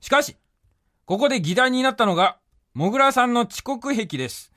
[0.00, 0.36] しかし
[1.06, 2.36] ここで議題になったのが
[2.74, 4.52] もぐらさんの遅刻癖です。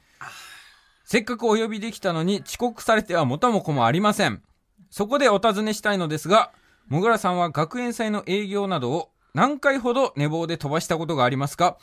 [1.06, 4.44] せっかくお呼びできたのに遅刻されては元も子もありません。
[4.90, 6.52] そこでお尋ねしたいのですが
[6.88, 11.78] もぐらさんは学園祭の営業などを何回ほど寝坊で飛ばしたことがありますか？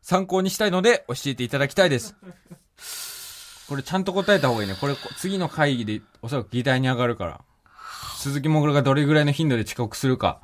[0.00, 2.14] 参考にしたいので教えていただきたいです
[3.68, 7.40] これちゃんと答えた方がいいねこれ次の会議でおそらく議題に上がるから
[8.16, 10.40] 鈴木もぐらがどれぐらいの頻度で遅刻するか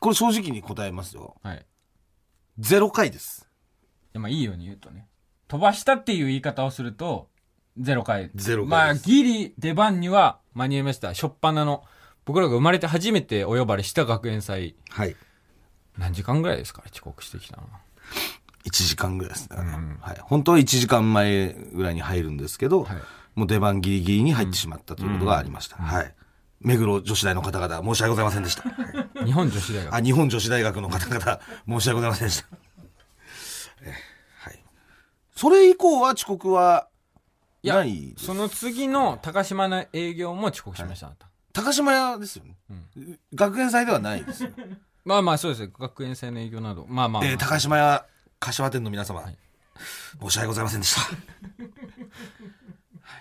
[0.00, 1.66] これ正直に答えますよはい
[2.58, 3.48] ゼロ回です
[4.14, 5.08] いやまあいいように言うとね。
[5.48, 7.28] 飛ばしたっていう言い方をすると、
[7.76, 8.30] ゼロ回。
[8.36, 11.12] ゼロ回まあ、ギリ出番には間に合いました。
[11.14, 11.82] しょっぱなの。
[12.24, 14.76] 僕らが生まれて初めてお呼ばれした学園祭。
[14.88, 15.16] はい
[15.98, 17.68] 何時間ぐらいですか遅刻してきたのは。
[18.64, 19.98] 1時間ぐらいですね、ん。
[20.00, 22.96] はい、本当は1時間前ぐらいに入るんですけど、はい。
[23.34, 26.14] もう出番ギリギリに入ってしまったということがありました、はい。
[26.60, 28.62] 目黒女子大の方々申し訳ございませんでした。
[29.24, 29.94] 日本女子大学。
[29.94, 32.46] あ日本女子大学の方々申し訳ございませんでした。
[33.82, 33.94] え
[34.38, 34.64] はい。
[35.36, 36.88] それ以降は遅刻は
[37.62, 41.28] ないその次の高島の営業も遅刻しました、あなた。
[41.52, 42.56] 高島屋ですよね、
[43.34, 44.50] 学園祭ではないですよ、
[45.04, 46.86] まあまあそうです学園祭の営業など。
[46.88, 47.30] まあまあ、まあ。
[47.30, 48.06] えー高島屋
[48.44, 49.38] 柏店の皆様、い
[50.20, 51.00] 申し訳ございませんでした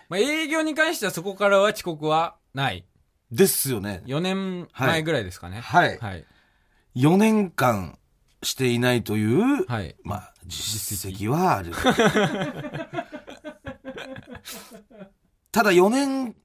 [0.09, 2.85] まあ営業に関してはそこからは遅刻はない。
[3.31, 5.61] ですよね4年前ぐらいですかね。
[5.61, 6.25] はいはい。
[6.95, 7.97] 4年間
[8.43, 9.95] していないという、はい。
[10.03, 11.71] まあ、実績はある。
[15.53, 16.35] ただ4年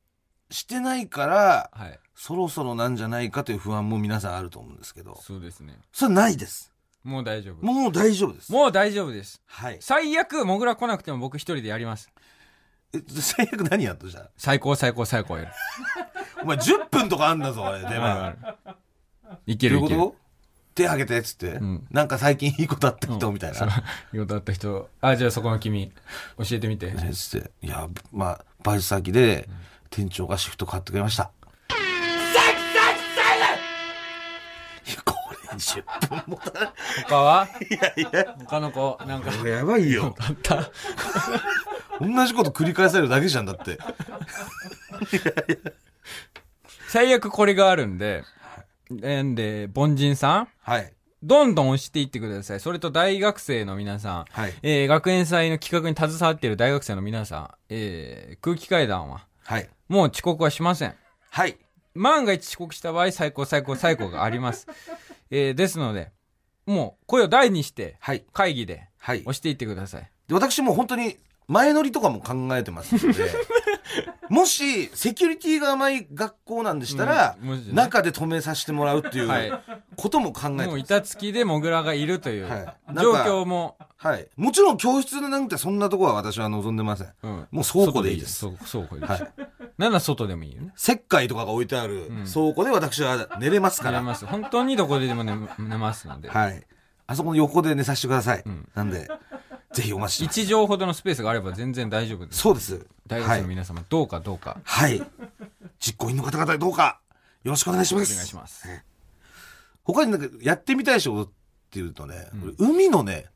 [0.51, 1.99] してないから、はい。
[2.15, 5.79] そろそろなんじゃないかという不安も皆さんあると思うんですけど、そうですね。
[5.93, 6.73] それはないです。
[7.09, 7.65] もう大丈夫。
[7.65, 8.53] もう大丈夫です。
[8.53, 9.41] もう大丈夫です。
[9.47, 9.79] はい。
[9.81, 12.11] 最悪、モグラ来なくても僕一人でやります。
[12.95, 15.51] え最悪何やっとじゃあ最高最高最高やる。
[16.43, 18.57] お前10分とかあんだぞ、俺、出あ番。
[19.47, 19.97] いけるいうける。
[19.99, 20.29] どういこと？
[20.75, 23.85] 手挙げてっつって、んなんか最近いいことあった人みたいな。
[24.13, 24.89] いうことあった人。
[25.01, 25.91] あ、じゃあそこの君、
[26.39, 26.95] 教えてみて。
[27.05, 29.49] えつって、いや、まあ、バイト先で、
[29.91, 31.33] 店長がシフト変わってくれました。
[34.87, 36.73] いや、これ10分もたない。
[37.07, 37.49] 他は？
[37.71, 40.15] いやいや、他の子、なんか、これやばいよ。
[40.19, 40.71] あった。
[42.01, 43.79] 同じこと繰り返されるだけじゃんだって。
[46.89, 48.25] 最悪これがあるんで、
[48.91, 50.93] んで、凡人さんはい。
[51.23, 52.61] どんどん押していってください。
[52.61, 59.69] それと大学生の皆さん、はいえー学園祭の企画に携わっている大学生の皆さん、えー空気階段は、はい。
[59.89, 60.95] もう遅刻はしません。
[61.31, 61.59] はい。
[61.95, 64.69] 万が一遅刻した場合、最高最高最高があります。
[65.31, 66.11] えーですので、
[66.67, 68.25] もう声を大にして、はい。
[68.33, 69.21] 会議ではい。
[69.21, 70.11] 押していってください。
[70.29, 71.17] で私もう本当に
[71.49, 73.31] 前乗りとかも考えてますので、
[74.29, 79.61] もしセキュリティが甘い学校なんでしたら、うんね中で止めさせてもらうっていはいう
[79.97, 80.69] ことも考えてます。
[80.69, 84.29] もう板付きでモグラがいるというはい状況も、はい。
[84.37, 87.09] もちろん教室なんてそんなところは私は望んでません。
[87.23, 88.47] うんもう倉庫でいいです。
[88.71, 89.23] 倉庫でいいです。
[89.23, 89.33] はい。
[89.79, 90.73] なら外でもいいよね。
[90.77, 94.01] 石灰とかが置いてあるうん倉庫で私は寝れますから。
[94.01, 94.27] 寝ます。
[94.27, 96.29] 本当にどこでも寝寝ますので。
[96.29, 96.63] はい。
[97.11, 98.41] あそこの横で寝させてください。
[98.47, 99.09] んなんで、
[99.79, 100.41] ぜひお待ちしてます。
[100.41, 102.41] 1畳ほどのスペースがあれば全然大丈夫です。
[102.41, 102.87] そうです。
[103.07, 105.01] 大はい学生の皆様、どうかどうか、はい。
[105.79, 107.01] 実行委員の方々どうか、
[107.45, 108.15] よろしくお願いしまおす。
[108.15, 108.69] 願いします。
[109.85, 111.33] 他になんかやってみたい仕事っ
[111.71, 113.27] ていうとね、俺海のね、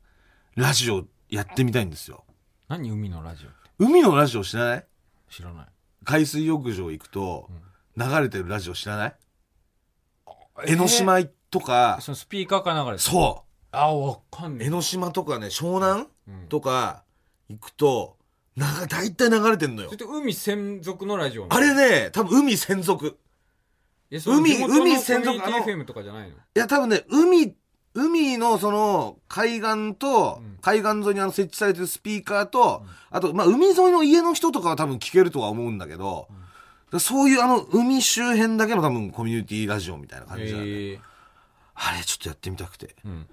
[0.55, 2.25] ラジオやってみたいんですよ。
[2.67, 3.57] 何海のラジオって？
[3.79, 4.85] 海のラジオ知らない？
[5.29, 5.65] 知らない。
[6.03, 7.49] 海水浴場行くと、
[7.95, 9.15] 流れてるラジオ知らない？
[10.67, 14.57] 江ノ島とか、そのスピーカーから流れてるそあ、わかんう。
[14.57, 17.03] ね江ノ島とかね、湘南うんとか
[17.49, 18.15] 行くと、
[18.55, 19.97] な大体流れてんのよそれ。
[19.97, 23.17] と海専属のラジオあれね、多分海専属。
[24.11, 26.35] えその海地元の海専属コミュニティあの FM とかじゃないの？
[26.35, 27.55] いや、多分ね、海、
[27.95, 36.29] 海のその海岸と、うん海岸沿いにあの設置されてるスピーカーと、あと、まあ、海沿いの家の人とかは多分聞けるとは思うんだけど、
[36.89, 40.99] だそういうあの海周辺だけの多分コミュニティラジオみたいな感じなんで、ええ
[41.75, 42.95] あれちょっとやってみたくて。
[43.03, 43.27] うん。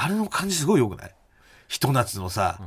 [0.00, 1.14] あれの感じすごい良くない？
[1.66, 2.60] ひと夏のさ、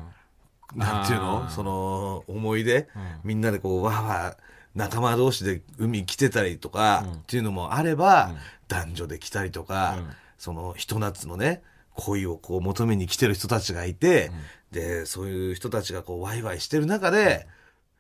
[0.76, 1.50] なんていうあのー。
[1.50, 2.88] その思い出、うん。
[3.24, 4.44] みんなでこうわーわー
[4.76, 7.14] 仲間同士で海来てたりとか、うん。
[7.14, 8.38] っていうのもあれば、うん。
[8.68, 10.10] 男女で来たりとか、うん。
[10.38, 11.62] そのひと夏のね
[11.96, 14.30] 恋をこう求めに来てる人たちがいて、
[14.72, 17.48] でそういう人たちがこうワイワイしてる中で、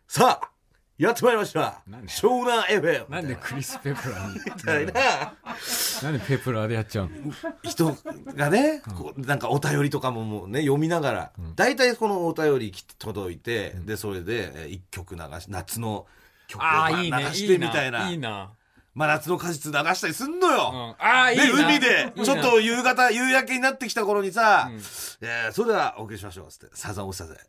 [0.09, 0.50] さあ
[1.01, 1.81] やってまいりました。
[2.05, 4.35] 湘南 FM なんでクリス・ペプラーに。
[4.35, 4.93] みたいな。
[6.03, 7.33] なんでペプラーでやっちゃうの？
[7.63, 7.97] 人
[8.35, 16.05] がね、こうなんかお便りとかももうね読みながら、大体このお便り届いて、でそれでえー一曲流し夏の
[16.47, 17.17] 曲をあいいね。
[17.29, 18.09] 流してみたいな。
[18.09, 18.51] いいな。
[18.93, 20.53] 真夏の果実流したりすんのうん。
[20.53, 21.45] よ、ああ、いいな。
[21.45, 22.11] で海で。
[22.15, 22.25] いいな。
[22.25, 24.75] ちょっと夕方夕焼けになってきた頃にさ、うん。
[24.75, 26.47] えーそれではお送りしましょう。
[26.51, 27.39] つってサザンオールスターズで。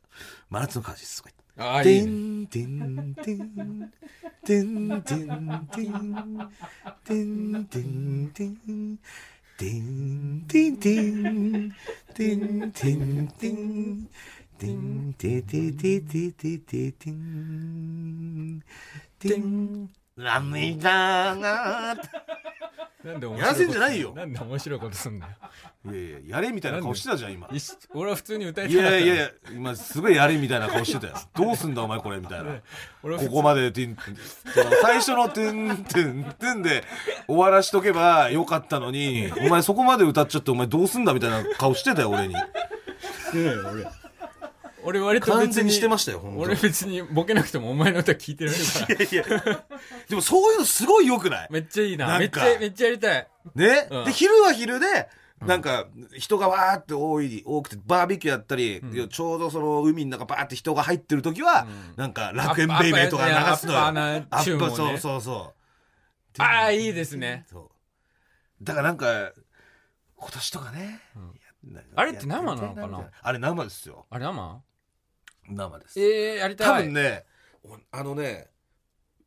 [0.48, 2.06] 真夏の果実とか言ってああ、いていね。
[2.06, 3.92] んてんてんてん
[4.44, 6.06] てんてんてん
[7.02, 8.98] てんてんてん
[9.56, 11.72] てんてんてん
[12.14, 14.08] てんてんてんてん
[14.58, 18.62] てんてててててててん
[19.18, 21.96] てん涙が
[23.04, 25.32] なんで面白いやらせんじゃないよなんで面白いことすんだよ？
[25.84, 28.96] いやいややれみたいな顔してたじゃん今いし俺は普通に歌いいたかった。
[28.96, 32.60] やいやいや今すごいやれみたいな顔してたよどうすんだお前これみたいな
[33.02, 33.96] 俺は普通ここまでてん
[34.82, 36.84] 最初のてんてんてんで
[37.26, 42.34] 終わらしとけばよかったのに、お前そこまで歌っちゃってお前どうすんだみたいな顔してたよ、俺に。
[43.34, 44.01] 俺。
[44.84, 45.42] 俺割と別に。
[45.42, 48.94] 完全にしてましたよ、本当俺別にボケなくてもお前の歌聞いてられるから。
[48.94, 49.64] いやいや。
[50.08, 51.48] でもそういうのすごい良くない？
[51.50, 52.06] めっちゃいいな。
[52.06, 53.28] なんかめっちゃ、めっちゃやりたい。
[53.54, 55.08] ね、うんで、昼は昼で、
[55.40, 61.66] なんか、人がわーって多い、多くて、バーベキューやったり、いやちょうどその海の中バーって人が入ってる時は、
[61.96, 63.78] なんか、楽園ベイベーとか流すのよ。
[63.80, 65.52] アッパーなチューンもねそうそうそ
[66.38, 66.42] う。
[66.42, 67.44] ああ、いいですね。
[67.50, 68.64] そう。
[68.64, 69.32] だからなんか、
[70.16, 71.00] 今年とかね。
[71.94, 74.06] あれって生なのかなあれ生ですよ。
[74.10, 74.62] あれ生？
[75.48, 76.00] 生です。
[76.00, 76.66] ええやりたい。
[76.66, 77.24] 多分ね、
[77.64, 78.48] おあのね、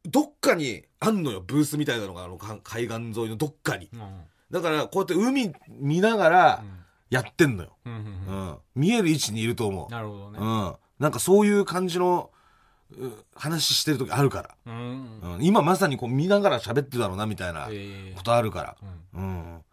[0.04, 3.90] どっかにあんのよ、ブースみたいなのが、あの、か海岸沿いのどっかに。
[3.94, 4.22] うん。
[4.52, 6.64] だから、こうやって海見ながら
[7.10, 7.76] やってんのよ。
[7.86, 8.02] うんうんう
[8.32, 8.58] うんん。
[8.76, 9.92] 見える位置にいると思う。
[9.92, 10.40] なるほどね。
[10.40, 10.76] うん。
[11.00, 12.30] なんかそういう感じの、
[12.92, 14.56] う話してる時あるから。
[14.68, 15.20] うん。
[15.22, 15.44] うん。
[15.44, 18.78] 今まさにこう見ながら喋ってるだろうな、みたいなええことあるから。
[19.16, 19.26] うんう
[19.58, 19.64] ん。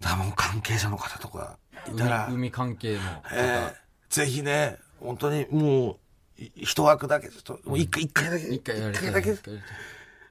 [0.00, 3.20] だからもう関係者の方とかいたら海、海関係の方。
[3.32, 5.98] えーぜひね、本当にも
[6.38, 9.42] う、い一枠だけ、ちょっと、もう一回、一回だけ、一回だけ、だか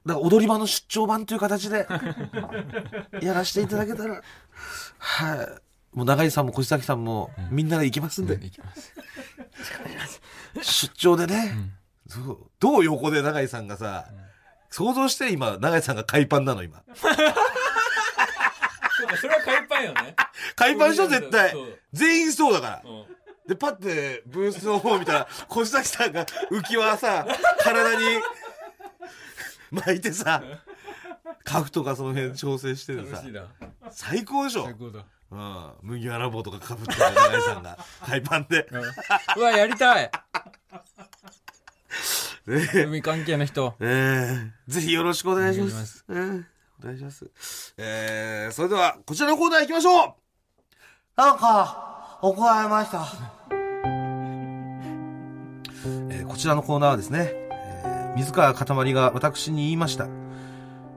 [0.04, 1.86] ら踊り場の出張版という形で、
[3.20, 4.22] やらせていただけたら、
[4.98, 5.96] はい。
[5.96, 8.92] もう長井さんも小崎さんも、みんなで行きますんで、いきます。
[10.62, 11.72] 出張でね、
[12.08, 12.38] そう。
[12.60, 14.06] どう横で長井さんがさ、
[14.70, 16.82] 想像して今、長井さんが海パンなの今。
[16.94, 20.14] そうか、それは海パンよね。
[20.54, 21.54] 海パンでしょ絶対。
[21.92, 22.82] 全員そうだから。
[23.46, 23.48] うん。
[23.48, 27.26] で、パッてブースの方を見たら、 小崎さんが浮き輪さ、
[27.60, 28.20] 体に
[29.70, 30.42] 巻いてさ、
[31.44, 33.44] カフとかその辺調整しててさ楽しい、な。
[33.90, 35.04] 最高でしょ最高だ。
[35.30, 35.72] うん。
[35.82, 38.68] 麦わら帽とかかぶってる長井さんが、海パンで。
[39.36, 40.10] うわ、やりたい。
[42.46, 43.74] ね海関係の人。
[43.80, 45.66] えー、ぜひよろしくお願いしま。
[45.66, 46.44] お願いしますえー
[46.82, 47.74] お願いします。
[47.78, 50.14] えー、それでは、こちらのコーナー行きましょう
[51.16, 53.35] なんか、怒られました。
[56.26, 60.08] えーこちらのコーナーはですね、えー水川かたまりが私に言いました。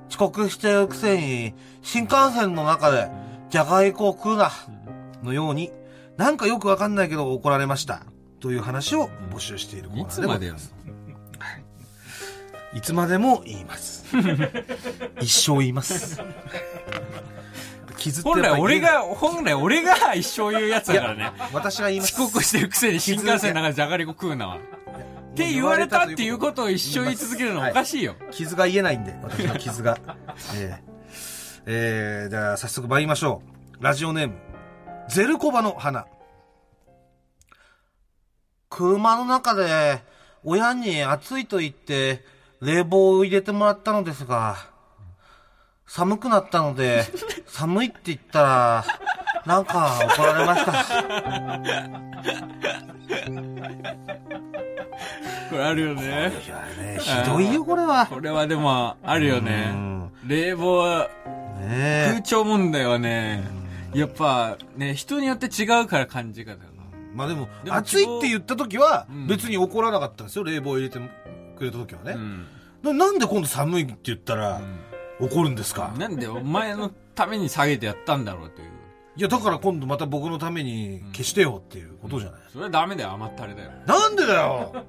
[0.09, 3.09] 遅刻してるくせに、新幹線の中で、
[3.49, 4.51] じゃがりこを食うな、
[5.21, 5.71] のように、
[6.17, 8.03] なんかよくわかんないけど怒られました。
[8.39, 10.73] という話を募集しているコーナーでございます。
[12.73, 14.05] いつまでも言います。
[15.19, 16.21] 一生言います。
[17.97, 21.31] 傷本来俺が、本来俺が一生言うやつだからね。
[21.51, 22.13] 私が言います。
[22.13, 24.57] 遅刻してるくせに新幹線の中でじゃがりこ食うなわ。
[25.31, 28.15] って言われたっていうことを一生言い続けるのおかしいよ。
[28.31, 29.97] 傷が言えないんで、私の傷が。
[30.55, 30.89] えー
[31.65, 33.41] えー、じゃあ早速参りましょ
[33.79, 33.83] う。
[33.83, 34.35] ラジオネーム、
[35.07, 36.07] ゼルコバの花。
[38.69, 40.01] 車の中で、
[40.43, 42.23] 親に暑いと言って、
[42.61, 44.57] 冷房を入れてもらったのですが、
[45.85, 47.03] 寒くなったので、
[47.47, 48.85] 寒いって言ったら、
[49.45, 50.73] なんか怒られました。
[55.49, 56.03] これあるよね。
[56.03, 56.29] いや
[56.77, 58.05] ね、ひどいよ、これは。
[58.07, 59.71] これはでも、あるようね。
[59.71, 61.09] ん冷房は、
[61.61, 63.43] ね空調問題はね、
[63.93, 66.69] やっぱね、人によって違うから感じ方が。
[67.13, 70.99] まあでも、でも暑いって言った時はうん、別に怒らなかったんですよ、冷房入れて
[71.57, 72.13] くれた時はね。
[72.15, 72.45] うん。
[72.83, 74.61] ななんで今度寒いって言ったら、
[75.19, 78.69] 怒るんですか、なんでお前のために下げてやったんだろうという。
[79.19, 83.71] いや、だから今度また僕のために消してよっていうことじゃない、それはダメだよ、甘ったれだよ。
[83.85, 84.85] なんでだよ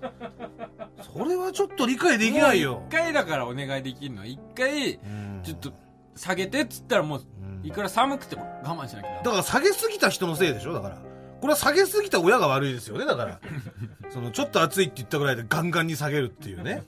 [1.12, 2.92] それはちょっと理解できないよ一。
[2.96, 4.24] 回だからお願いできるの。
[4.24, 5.72] 一回、うんちょっと
[6.14, 10.72] 下げてっつったらもう、うんいくら寒くても我慢しなきゃだから下げすぎた人のせいでしょ？
[10.72, 10.96] だから。
[11.40, 13.40] これは下げすぎた親が悪いですよね、だから。
[14.10, 16.84] その、ちょっと暑いって言ったぐらいでガンガンに下げるっていうね。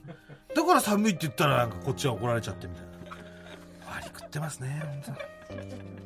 [0.55, 3.15] だから寒いって言ったらなんかこっちは怒られちゃってみたいな。
[3.91, 6.02] 割り食ってますね、本当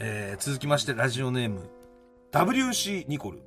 [0.00, 1.68] えー、続きまして、ラジオネーム、
[2.30, 3.42] WC ニコル。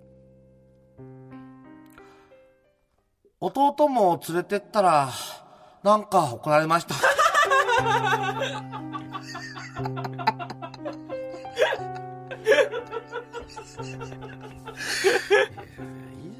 [3.39, 5.09] 弟も連れてったら、
[5.81, 6.95] なんか怒られました。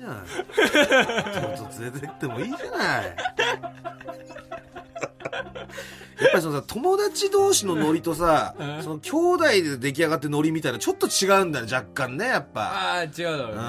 [0.02, 0.18] じゃない。
[1.56, 3.06] 弟連れてってもいいじゃない。
[6.22, 12.62] やっぱりそのさ、友達同士のノリとさうん、その兄弟で出来上がってノリみたいな、ちょっと違うんだよ、若干ね、やっぱ。
[12.62, 13.62] ああ、違うだろうね。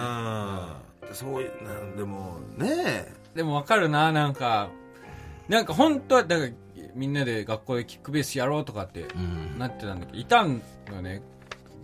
[1.09, 1.15] うん。
[1.15, 4.69] そういう、なんでも、ねでもわかるな、なんか、
[5.49, 6.51] なんか本当は、だから、
[6.95, 9.59] みんなで学校でキックベースやろうとかってうん。
[9.59, 11.23] なってたんだけど、いたんよね、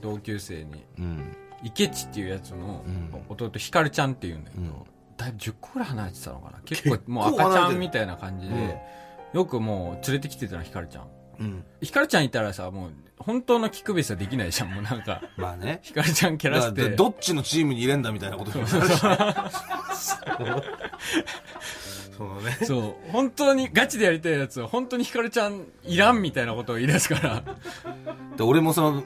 [0.00, 0.84] 同級生に。
[0.98, 1.36] うん。
[1.62, 4.72] 池地っていうやつのうん弟、ひかるちゃんっていうんだけど、うん
[5.18, 6.60] だいぶ10個ぐらい離れてたのかな。
[6.64, 8.80] 結構もう赤ちゃんみたいな感じで、
[9.34, 11.08] よくもう連れてきてたの、ひかるちゃん。
[11.40, 11.64] うん。
[11.82, 15.22] ひかるちゃんいたらさ、もう本当のキックベースはできないじゃん、もうなんか。
[15.36, 15.80] まあね。
[15.82, 16.76] ひかるちゃん蹴らせて。
[16.82, 18.98] だからどっちのチームに入れんだみたいなことになるし
[22.16, 22.58] そのね。
[22.64, 23.10] そう。
[23.12, 27.42] 本当にガチでやりたいやつは、本当にひかるちゃんいらんみたいなことを言い出すから。
[28.36, 29.02] で、俺もその、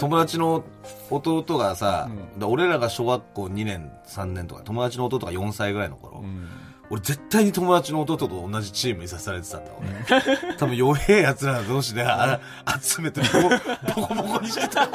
[0.00, 0.64] 友達の
[1.10, 6.48] 弟がさ、うんで俺らが小学校2年、3年とか、友達の弟が4歳ぐらいの頃、うん。
[6.88, 9.88] 俺絶対に友達の弟と同じチームにさされてたんだ、俺。
[10.56, 12.40] 多分弱え奴ら同士で、あ
[12.80, 13.48] 集めてボコ
[14.00, 14.86] ボコボコにしてた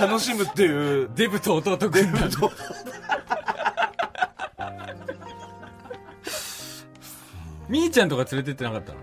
[0.00, 1.08] 楽しむっていう。
[1.14, 2.20] デブと弟組んだ。
[7.68, 8.98] みーちゃんとか連れてってなかったの？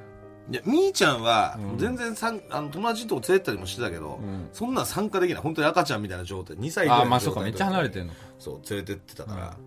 [0.52, 5.44] いや、みーちゃんはうん、全然さん、あの、友達のとこ連れてったりもしてたけど、うんそんなん参加できない。
[5.44, 6.58] 本当に赤ちゃんみたいな状態。
[6.58, 8.20] 2歳ぐらいのああ、まあそうか、めっちゃ離れてんのか。
[8.40, 9.58] そう、連れてってたから。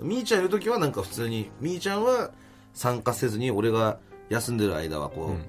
[0.00, 0.08] うん。
[0.08, 2.30] みーちゃんいるときはなんか普通に、みーちゃんは
[2.74, 5.44] 参加せずに、俺が休んでる間はこう、うん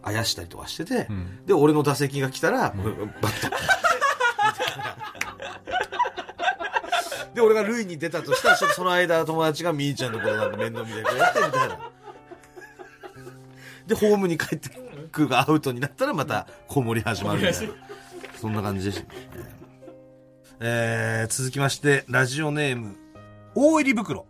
[0.00, 3.56] あやしたりとかしてて、んで、俺の打席が来たら、バッと。
[7.34, 11.78] で、俺が塁に出たとしたら、その間友達がみーちゃんのことなんか面倒見てくれて、みたいな。
[13.88, 14.68] で、ホームに帰って
[15.10, 17.74] くるがアウトになったら、また、こもり始まるみたいな。
[18.38, 19.18] そんな感じでしたね。
[20.60, 22.96] えー、続きまして、ラジオネーム、
[23.54, 24.26] 大入り袋。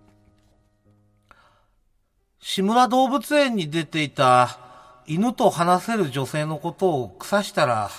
[2.40, 4.58] 志村動物園に出ていた
[5.06, 7.90] 犬と話せる女性のことを腐したら、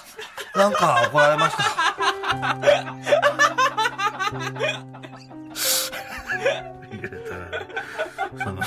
[0.55, 1.63] なんか怒られました。
[8.43, 8.61] その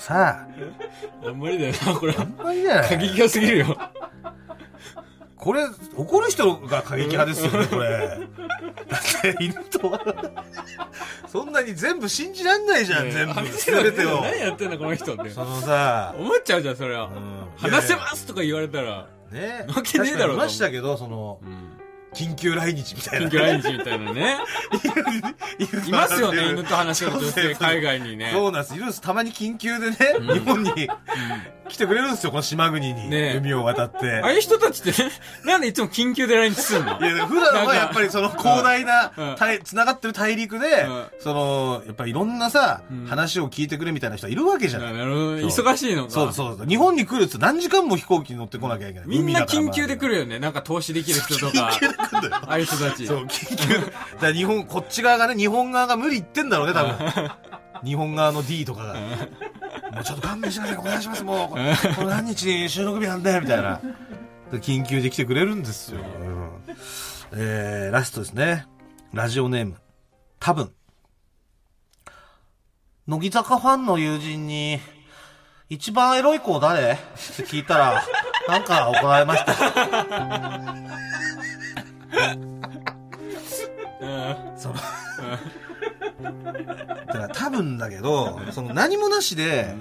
[0.00, 0.46] さ、
[1.24, 2.14] あんまりだよな、これ。
[2.18, 3.76] あんまりじゃない過激がすぎるよ。
[5.36, 5.62] これ、
[5.96, 8.18] 怒る人が過激派ですよね、これ。
[8.88, 10.44] だって、犬とは、
[11.28, 13.34] そんなに全部信じらんないじゃん、全部。
[13.92, 14.20] てを。
[14.22, 15.30] 何やってんだ、この人って。
[15.30, 17.06] そのさ、思っちゃうじゃん、それは。
[17.06, 19.06] うん話せますとか言われたら。
[19.30, 21.79] ねわけねえだろましたけど、そのう、ん。
[22.14, 23.26] 緊急来日みたいな。
[23.26, 24.36] 緊急来日みたいなね。
[25.86, 28.30] いますよね、犬と話せる女性、海外にね。
[28.32, 28.74] そうなんです。
[28.74, 29.00] いるんです。
[29.00, 30.88] たまに緊急でね、日本に
[31.70, 33.08] 来てくれるんですよ、この島国に。
[33.08, 34.20] ねえ海を渡って。
[34.22, 35.10] ああいう人たちってね、
[35.44, 44.92] なんでいつも緊急で来日するのいや、普段はやっぱりその広大なうん、大繋がってる大陸でうん、その、やっぱりいろんなさうん、話を聞いてくれみたいな人いるわけじゃない。
[44.92, 45.36] なるほど。
[45.36, 46.10] 忙しいのか。
[46.10, 46.66] そうそうそう。
[46.66, 49.08] 日本に来るっつ何時間も飛行機に乗ってこなきゃいけない。
[49.08, 50.10] みんな緊急で来る。
[50.10, 50.38] るよね。
[50.38, 51.70] なんか投資できる人とか。
[51.72, 52.42] 緊急で来るんだよ。
[52.42, 53.06] ああいう人たち。
[53.06, 53.92] そう、緊急。
[54.20, 57.30] だ日本、こっち側がね、日本側が無理言ってんだろうね、多分。
[57.84, 58.94] 日本側の D とかが。
[58.94, 61.54] もうちょっと勘弁してください、お願いします、も
[62.00, 62.04] う。
[62.04, 63.80] 何日に収録日なんで、みたいな。
[64.52, 66.00] で緊急で来てくれるんですよ。
[66.00, 66.50] うん
[67.32, 68.66] えー、ラストですね。
[69.12, 69.76] ラジオネーム。
[70.38, 70.72] 多分。
[73.06, 74.80] 乃木坂ファンの友人に、
[75.68, 76.92] 一番エロい子誰？
[76.92, 78.02] って聞いたら、
[78.48, 79.54] なんか怒られました。
[84.56, 84.74] その、
[86.22, 89.74] だから多分だけど、その何もなしで、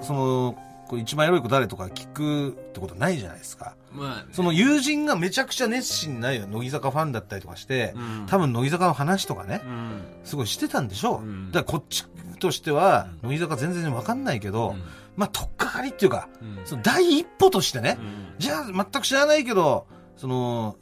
[0.00, 0.56] その、
[0.88, 3.76] これ一番エロい子誰とか聞くってことないじゃないですか。
[3.92, 8.26] まあね、その友人がめちゃくちゃ熱心な乃木坂ファンだったりとかして、うん。
[8.26, 10.02] 多分乃木坂の話とかねう、ん。
[10.24, 11.20] すごいしてたんでしょう。
[11.22, 11.46] うん。
[11.50, 12.04] だからこっち
[12.38, 14.74] としては、乃木坂全然わかんないけど、
[15.16, 16.58] まあ、とっかかりっていうか、うん。
[16.66, 18.34] その第一歩としてね、うん。
[18.38, 19.86] じゃあ全く知らないけど、
[20.16, 20.76] その、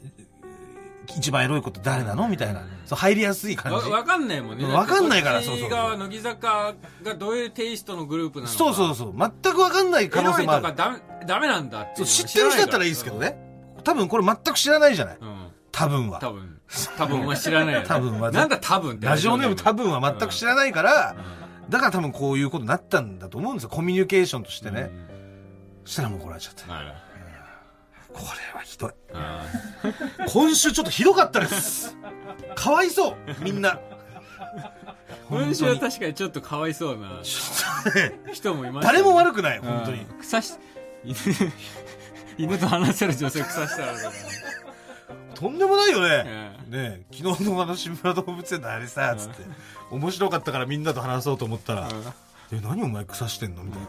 [1.07, 2.29] 一番エロい子って誰なの？
[2.29, 3.89] みたいな、そう入りやすい感じ。
[3.89, 4.65] わわかんないもんね。
[4.65, 6.73] わかんないからそうそう側乃木坂
[7.03, 8.57] がどういうテイストのグループなのか。
[8.57, 9.13] そうそうそう。
[9.17, 10.77] 全くわかんない可能性もあるエロいと。
[10.77, 13.17] かダメダメなんだっていそう知ってる人だったらいいですけど。
[13.17, 13.37] ね。
[13.83, 15.17] 多分これ全く知らないじゃない。
[15.19, 15.47] うん。
[15.71, 16.19] 多分は。
[16.19, 16.59] 多分。
[16.97, 17.87] 多分お前知らないよね。
[17.87, 19.05] 多分はなんだ多分って。
[19.07, 23.69] ラジオネーム多分は全く知らないから、うんだから多分こういうことになったんだと思うんですよ。
[23.69, 24.89] コミュニケーションとしてね。
[24.93, 25.11] うん
[25.85, 26.71] そしたらもう怒られちゃった。
[26.71, 26.85] はい
[28.13, 28.25] これ
[28.57, 28.91] はひどい。
[29.13, 29.45] あ
[30.27, 31.95] 今週ちょっとひどかったです。
[32.55, 33.71] かわいそう、みんな。
[33.71, 33.79] ー
[35.29, 37.21] 今週は確かにちょっとかわいそうな
[38.33, 38.99] 人もいましたね。
[38.99, 40.05] 誰も悪くない、うん本当に。
[40.19, 40.53] 草し、
[41.05, 41.15] 犬、
[42.37, 44.15] 犬と話せる女性草したらとかね。
[45.33, 46.55] とんでもないよね。
[46.65, 49.43] うんねえ昨日のあの志村動物園のあれさ、つって。
[49.89, 51.89] 面白かったからみんなと話そうと思ったら、
[52.51, 53.63] え、何お前草してんの？
[53.63, 53.87] みたいな。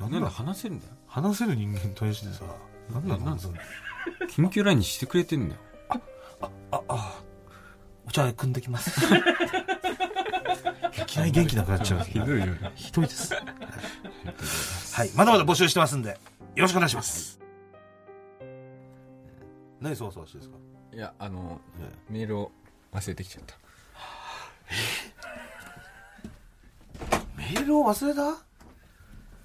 [0.00, 0.30] なんだなんだ？
[0.30, 0.92] 話せるんだよ。
[1.06, 2.44] 話せる人間に対してさ、
[2.92, 3.54] なんななんだのその
[4.28, 5.60] 緊急 LINE にしてくれてんだよ。
[6.70, 7.22] あ、あ、
[8.06, 8.90] お茶汲んできます。
[11.00, 12.04] いきなり元気なくなっちゃう。
[12.04, 12.72] ひどいよね。
[12.74, 13.34] ひどいです。
[14.94, 15.10] はい。
[15.14, 16.16] まだまだ募集してますんで、よ
[16.62, 17.40] ろしくお願いします。
[19.80, 20.56] 何そわそわしてですか？
[20.92, 22.52] いや、あの、えメールを
[22.92, 23.56] 忘れてきちゃった。
[27.36, 28.36] メールを忘れた？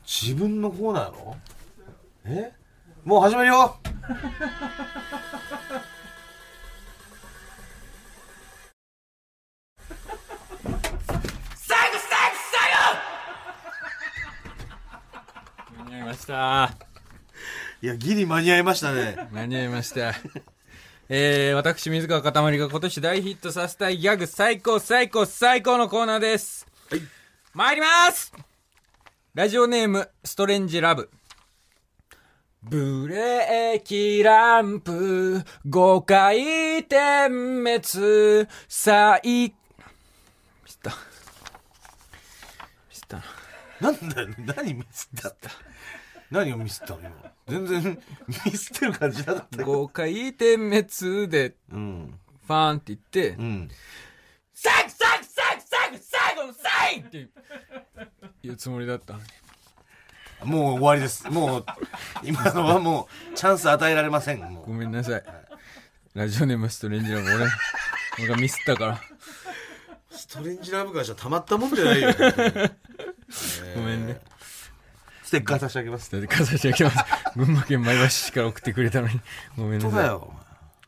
[0.06, 1.38] 自分のコーナーの？
[2.26, 2.52] え？
[3.08, 3.78] もう始めるよ
[15.78, 16.78] 間に合いました。
[17.82, 19.30] いや、ギリ間に合いましたね。
[19.32, 20.14] 間に合いました。
[21.08, 26.68] えー、私、水川かたまりが今年大ヒットさせたいギャグ最高最高最高のコーナーです。
[26.91, 27.01] はい。
[27.53, 28.34] 参ります
[29.34, 31.10] ラジオネーム、ストレンジラブ。
[32.70, 39.53] ブレーキランプ、5回点滅、最、ミ
[40.65, 40.89] スった。
[40.89, 40.95] ミ
[42.91, 43.24] スったな。
[43.80, 45.34] なんだよ、何ミスった
[46.30, 47.32] 何をミスったの今？
[47.47, 49.86] 全然ミスってる感じなかったけど。
[49.86, 52.20] 5回点滅で、うん。
[52.45, 53.70] ファーンって言って、うん。
[54.53, 57.30] 最後最後最後最後最後の最後って
[58.43, 59.26] 言うつもりだったのに。
[60.44, 61.30] もう終わりです。
[61.30, 61.66] もう、
[62.24, 64.40] 今のはもう、チャンス与えられません。
[64.40, 65.24] もごめんなさい。
[66.14, 67.46] ラジオネームストレンジラブ、俺、
[68.20, 68.94] 俺がミスったから。
[68.94, 68.98] う。
[70.10, 72.14] ストレンジラブ会社たまったもんじゃないよ。
[73.76, 74.20] ごめんね。
[75.24, 76.10] ステッカー差し上げます。
[76.10, 76.98] それでかさし上げます。
[77.36, 79.20] 群馬県前橋市から送ってくれたのに。
[79.58, 80.22] ごめんなさ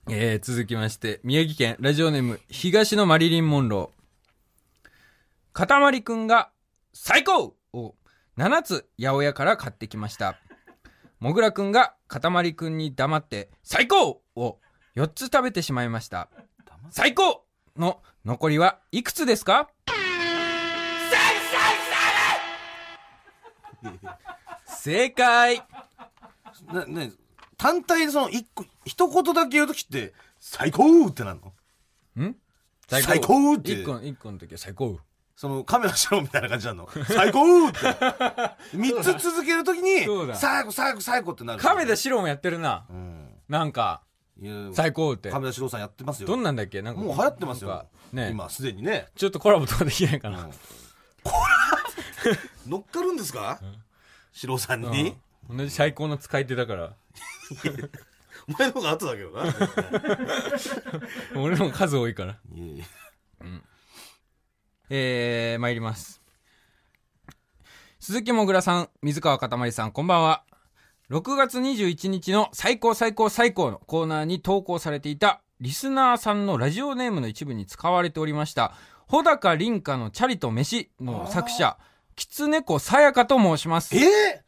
[0.07, 0.13] い。
[0.13, 4.89] えー、続きまして、宮城県ラジオネーム、東のマリリン・モンロー。
[5.53, 6.49] かたまりくんが、
[6.93, 7.95] 最高を
[8.39, 10.37] 7つ八百屋から買ってきました。
[11.19, 14.59] もぐらくんが、かたまりくんに黙って、最高を
[14.95, 16.29] 4つ食べてしまいました。
[16.89, 17.43] 最高
[17.75, 19.69] の残りはいくつですか？
[24.65, 25.61] 正解
[26.71, 27.11] な、ね、
[27.57, 32.37] 単体でその一個、一言だけ言うときって、最高ってなるのん
[32.87, 34.97] 最高って1個、一個の時は最高。
[35.39, 37.77] そのカメラしろみたいな感じなの 最高って。
[38.73, 41.61] 三つ続けるときに最後、最後、最後ってなる。
[41.61, 42.85] 亀田史郎もやってるな。
[42.89, 43.29] うん。
[43.47, 44.01] なんか、
[44.73, 45.31] 最高って。
[45.31, 46.27] 亀田史郎さんやってますよ。
[46.27, 46.81] どんなんだっけ？
[46.81, 47.87] なんかもう流行ってますよ。
[48.11, 49.07] ね今、すでにね。
[49.15, 50.49] ちょっとコラボとかできないかな。
[52.67, 53.61] 乗っかるんですか？
[54.33, 55.15] 史郎さんに？
[55.49, 56.95] 同じ最高の使い手だから。
[58.49, 59.45] お前の方が後だけどな。
[61.37, 62.35] 俺の方が数多いから。
[62.53, 62.85] いやいや
[64.89, 66.21] えー、参ります。
[67.99, 70.43] 鈴木もぐらさん、水川かたまりさん、こんばんは。
[71.09, 78.73] 6月21日の最高最高最高のコーナーに投稿されていた、リスナーさんのラジオネームの一部に使われておりました、
[79.07, 81.77] 穂高凛香のチャリと飯の作者、
[82.15, 83.97] きつねこさやかと申します。
[83.97, 84.43] え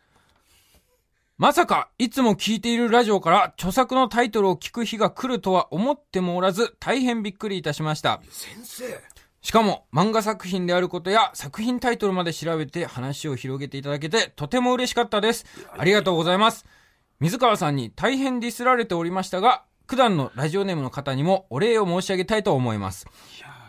[1.37, 8.21] まさか、いつも聞いているラジオから著作のタイトルを聞く日が来るとは思ってもおらず、大変びっくりいたしました。
[8.29, 9.01] 先生。
[9.41, 15.45] しかも漫画作品であることや作品タイトルまで調べて話を広げていただけてとても嬉しかったです。
[15.77, 16.65] ありがとうございます。
[17.19, 23.07] 水川さんに大変ディスられておりましたが、九段のラジオネームの方にもお礼を申し上げたいと思います。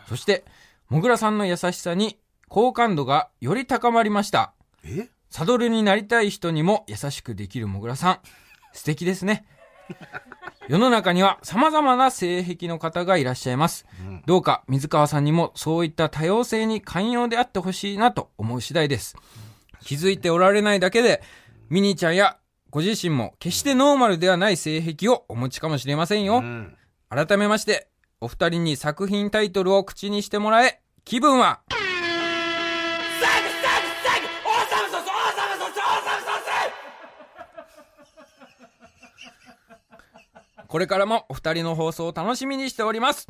[0.09, 0.45] そして、
[0.89, 2.19] もぐらさんの優しさに
[2.49, 4.53] 好感度がより高まりました。
[4.85, 5.09] え？
[5.31, 8.19] サドルになりたい人にも優しくできるもぐらさん。
[8.73, 9.47] 素敵ですね。
[10.69, 13.87] 世の中には様々な性癖の方がいらっしゃいます。
[14.27, 19.17] どうか水川さんにもそういった多様性に寛容であってほしいなと思う次第です。
[19.81, 21.23] 気づいておられないだけで、
[21.69, 22.39] ミニーちゃんや
[22.71, 26.39] ご自身も決してノーマルではない性癖をお持ちかもしれませんよ。
[26.39, 26.77] うん。
[27.09, 27.89] 改めまして、
[28.21, 31.61] お二人に作品タイトルを口にしてもらえ、気分は
[40.73, 43.29] これからもお二人の放送を楽しみにしております。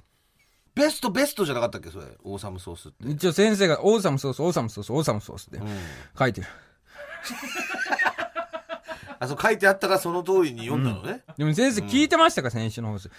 [0.76, 1.90] ベストベストじゃなかったっけ？
[1.90, 2.04] それ。
[2.22, 3.10] オーサムソースって。
[3.10, 5.68] 一応先生が、オーサムソース、オーサムソース、オーサムソースってうん。
[6.16, 6.46] 書いてる。
[9.18, 11.24] あ、そう書いてあったからその通りに読んだのね。
[11.36, 13.10] でも先生聞いてましたか、先週の放送。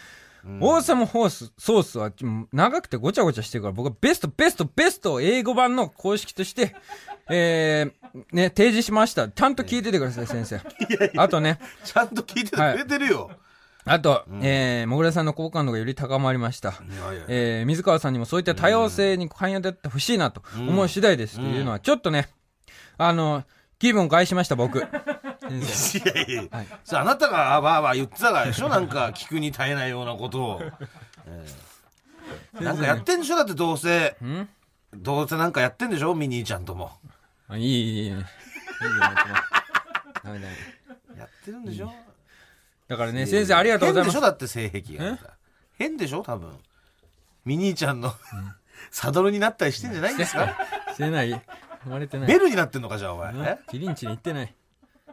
[0.61, 2.09] オーサムホース、ソースは
[2.53, 6.73] 長くてごちゃごちゃしてるから、僕はベスト、ベスト、ベストを英語版の公式として、
[7.29, 9.27] えー、ね、提示しました。
[9.27, 10.61] ちゃんと聞いててください、先生。
[11.17, 13.29] あとね、ちゃんと聞いててくれてるよ。
[13.85, 16.69] あと、えー、もぐらさんの好感度がより高まりました。
[16.69, 16.77] いや
[17.27, 22.29] えー、水川さんにもそういった多様性に寛容であってほしいなと思う次第ですというのは、ちょっとね、
[22.97, 23.43] あの、
[23.79, 24.79] 気分を害しました、僕。
[24.79, 26.67] いやいや、はい。
[26.85, 28.69] それあなたがわーわー言ってたからでしょ？
[28.69, 30.61] なんか聞くに耐えないようなことを。
[31.27, 31.45] え
[32.61, 32.63] え。
[32.63, 33.35] なんかやってんでしょ？
[33.35, 34.15] だってどうせ。
[34.23, 34.47] ん？
[34.95, 36.15] どうせなんかやってんでしょ？
[36.15, 36.91] ミニーちゃんとも。
[37.49, 38.11] あいい、いい、いい。
[41.17, 41.91] やってるんでしょ？
[42.93, 44.27] だからね、先生ありがとうございます変でしょ？
[44.29, 45.17] だって性癖が。
[45.79, 46.21] 変でしょ？
[46.21, 46.51] 多分。
[47.43, 48.13] ミニーちゃんの
[48.91, 50.55] サドルになったりしてんじゃないんですか？
[50.93, 51.31] してない。
[51.83, 52.27] 生まれてない。
[52.27, 53.33] ベルになってんのかじゃあお前。
[53.35, 53.57] え？
[53.71, 54.53] キリンチに行ってない。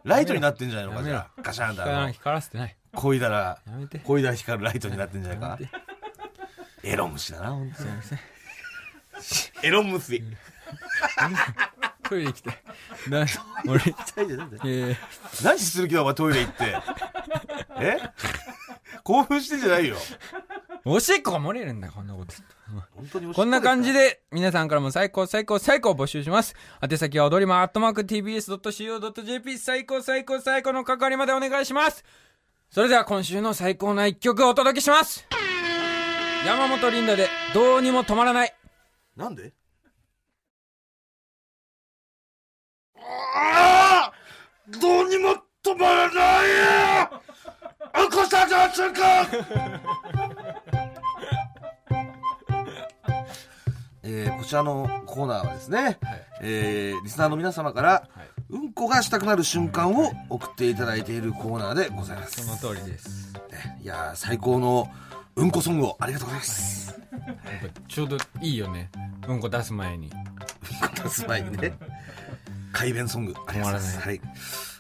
[0.05, 1.43] ライトになってんじゃないのかじゃあ。
[1.43, 2.77] ガシャンと光らせてない。
[2.95, 3.59] こいだら。
[4.05, 5.59] こいだら光るライトになってんじゃないか？
[6.83, 7.77] エロ虫だな、ほんと。
[9.63, 10.23] エロ虫。
[12.11, 12.63] トイレ行きたい。
[13.09, 13.25] な、
[13.69, 13.83] 俺、
[14.65, 14.97] え
[15.45, 16.77] 何する気だお前トイレ行って。
[17.79, 17.99] え？
[19.05, 19.97] 興奮してんじゃないよ。
[19.97, 20.01] ー、
[20.85, 22.35] おしっこが漏れるんだよ、こんなこと。
[22.97, 23.93] 本当におしっここんな感じ。
[23.93, 26.57] で、皆さんからも最高最高最高を募集します。
[26.83, 32.05] 宛先は踊りま、アットマーク tbs.co.jp 最高最高最高の係までお願いします。
[32.71, 35.25] それでは今週の最高な一曲をお届けします。
[36.45, 38.55] 山本リンダで、どうにも止まらない。
[39.17, 39.53] なんで？
[43.35, 44.13] ああ
[44.81, 45.31] どうにも
[45.63, 46.49] 止まらない
[47.09, 47.23] よ
[48.05, 49.27] うんこしたじゃ瞬間
[54.03, 55.99] えーこちらのコーナーはですね、
[56.41, 58.09] えーリスナーの皆様から、
[58.49, 62.45] うんこがしたくなる瞬間を送っていただいているコーナーでございます。
[62.45, 63.33] その通りです。
[63.83, 64.89] いやー最高の
[65.37, 67.01] うんこソングをありがとうございます。
[67.89, 68.91] ちょうどいいよね。
[69.29, 70.11] うんこ出す前に。
[71.03, 71.73] 出す前にね。
[72.73, 74.01] 改弁ソング、ありがとうございます。
[74.01, 74.21] はい。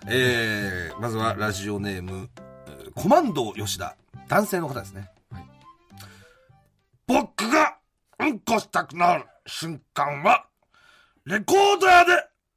[0.07, 2.29] えー、まずはラジオネーム、
[2.67, 3.97] えーコマンド吉田。
[4.29, 5.11] 男性の方ですね。
[5.31, 5.45] はい
[7.07, 7.77] 僕が
[8.21, 10.47] うんこしたくなる瞬間は、
[11.25, 12.13] レコード屋で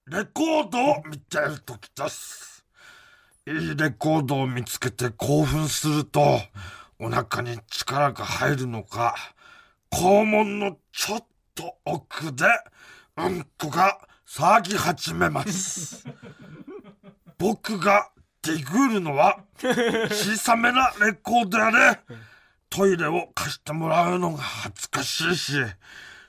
[0.05, 2.65] レコードを見ている時です。
[3.47, 6.39] いいレコードを見つけて興奮すると、
[6.99, 9.15] お腹に力が入るのか、
[9.91, 11.25] 肛門のちょっ
[11.55, 12.45] と奥で、
[13.17, 16.05] うんこが騒ぎ始めます。
[17.37, 18.09] 僕が
[18.41, 21.99] ディグるのは、小さめなレコード屋で、
[22.69, 25.53] トイレを貸してもらうのが恥ずかしいし、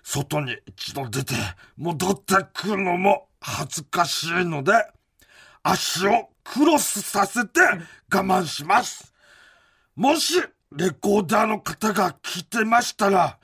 [0.03, 1.35] 外に一度出て
[1.77, 4.73] 戻ってくるのも恥ずかしいので、
[5.63, 7.81] 足をクロスさせて我
[8.11, 9.15] 慢します。
[9.97, 10.43] もし、
[10.73, 13.39] レコーダーの方が聞いてましたら、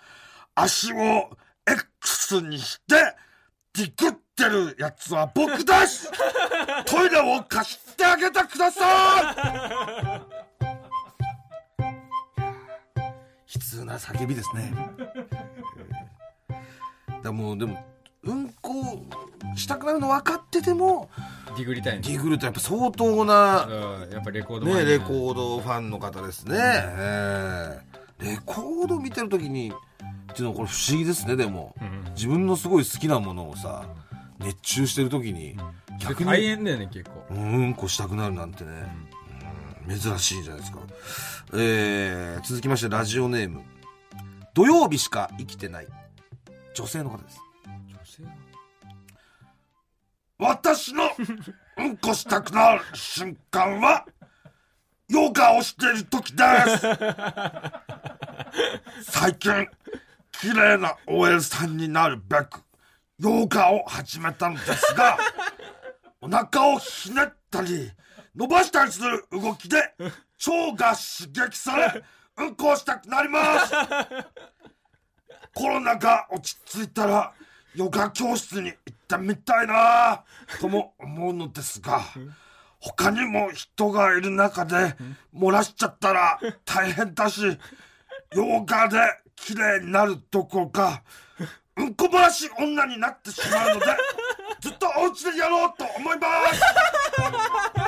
[0.55, 1.31] 足を
[1.67, 3.17] X にして、
[3.73, 6.11] ディグってってるやつは僕です。
[6.87, 8.85] トイレを貸してあげてくださ
[9.21, 10.41] い。
[13.55, 14.73] 悲痛な叫びですね。
[17.23, 17.85] だもうでも
[18.23, 19.05] うんこ
[19.57, 21.11] したくなるの分かってても
[21.57, 27.81] ディグりたいんディグルとやっぱ相当なうんやっぱレコードねレーコードファンの方ですね、え。
[28.21, 29.73] えレコード見てる時に
[30.33, 31.75] っていうのはこれ不思議ですねでも、
[32.15, 33.85] 自分のすごい好きなものをさ
[34.41, 35.57] 熱中してる時に
[36.01, 38.71] 逆に大変だよね結構うんこしたくなるなんてね、
[39.05, 39.21] うん
[39.89, 40.79] 珍しいじゃないですか。
[41.55, 43.63] えー、続きましてラジオネーム。
[44.55, 45.89] 土曜日しか生きてない。
[46.75, 47.41] 女性の方です。
[47.89, 48.23] 女性
[50.39, 51.05] 私の
[51.79, 54.07] うんこしたくなる瞬間は、
[55.09, 56.45] ヨガをしている時で
[56.79, 56.87] す。
[59.11, 59.69] 最近、
[60.33, 62.63] 綺麗な OL さんになるべく、
[63.21, 65.19] ヨガを始めたのですが、
[66.23, 67.93] お腹をひねったり、
[68.35, 72.03] 伸ばしたりする動きで、腸が刺激され、
[72.39, 73.73] うんこをしたくなります。
[75.53, 77.35] コロナが落ち着いたら、
[77.75, 80.25] ヨガ教室に行ってみたいな
[80.59, 82.01] とも思うのですが、
[82.79, 84.97] 他にも人がいる中で
[85.35, 87.59] 漏らしちゃったら大変だし、
[88.35, 88.99] ヨガで
[89.37, 91.03] 綺麗になるどころか、
[91.81, 93.87] うんこ漏らし女になってしまうので、
[94.61, 97.80] ずっとお家でやろうと思います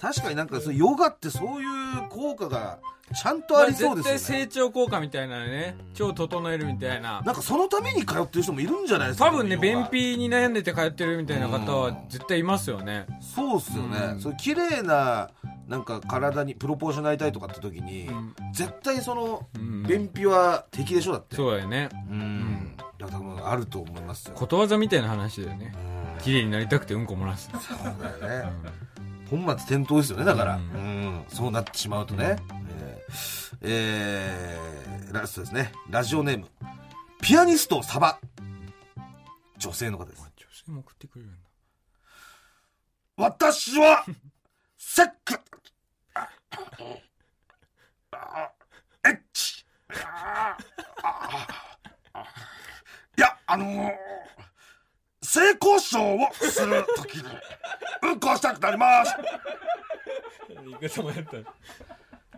[0.00, 2.78] 確かになんかそうヨガってそういう効果が
[3.14, 4.18] ちゃんとありそうですよね。
[4.18, 5.76] 絶対成長効果みたいなのね。
[6.00, 13.06] 腸整えるみたいななんかそのために通ってる人もいるんじゃないですか多分ね便秘に悩んでて通ってるみたいな方は絶対いますよね。
[13.20, 14.20] そうっすよね、うん。
[14.20, 15.30] そういう綺麗な
[15.68, 18.34] なんか体にプロポーションになりたいとかって時に、ん。
[18.52, 19.82] 絶対そのうん。
[19.84, 21.36] 便秘は敵でしょだって。
[21.36, 21.88] そうだよね。
[22.10, 22.76] うん。
[22.76, 24.34] だから多分あると思いますよ。
[24.34, 25.72] ことわざみたいな話だよね。
[25.74, 26.22] うん。
[26.22, 28.52] 綺麗になりたくてうんこ漏らすそうだよね、
[29.30, 31.24] 本末転倒ですよねだから、ううん。
[31.28, 33.58] そうなってしまうとね、えー。
[33.62, 35.72] えーラストですね。
[35.88, 36.46] ラジオネーム。
[37.22, 38.18] ピアニストサバ。
[39.56, 40.20] 女性の方です。
[40.36, 41.38] 女性も送ってくれるんだ。
[43.16, 44.04] 私は
[44.76, 45.34] セック。
[49.06, 49.64] エッチ。
[53.16, 54.15] いやあのー
[55.36, 57.24] 性交渉をするときに
[58.02, 59.14] うんこしたくなります。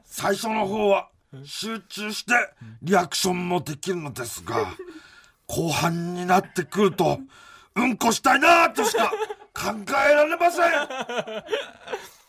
[0.04, 1.08] 最初の方は
[1.44, 2.32] 集中して
[2.82, 4.56] リアクションもできるのですが
[5.46, 7.20] 後半になってくると
[7.76, 9.10] うんこしたいなとしか
[9.54, 9.74] 考
[10.10, 10.64] えられません。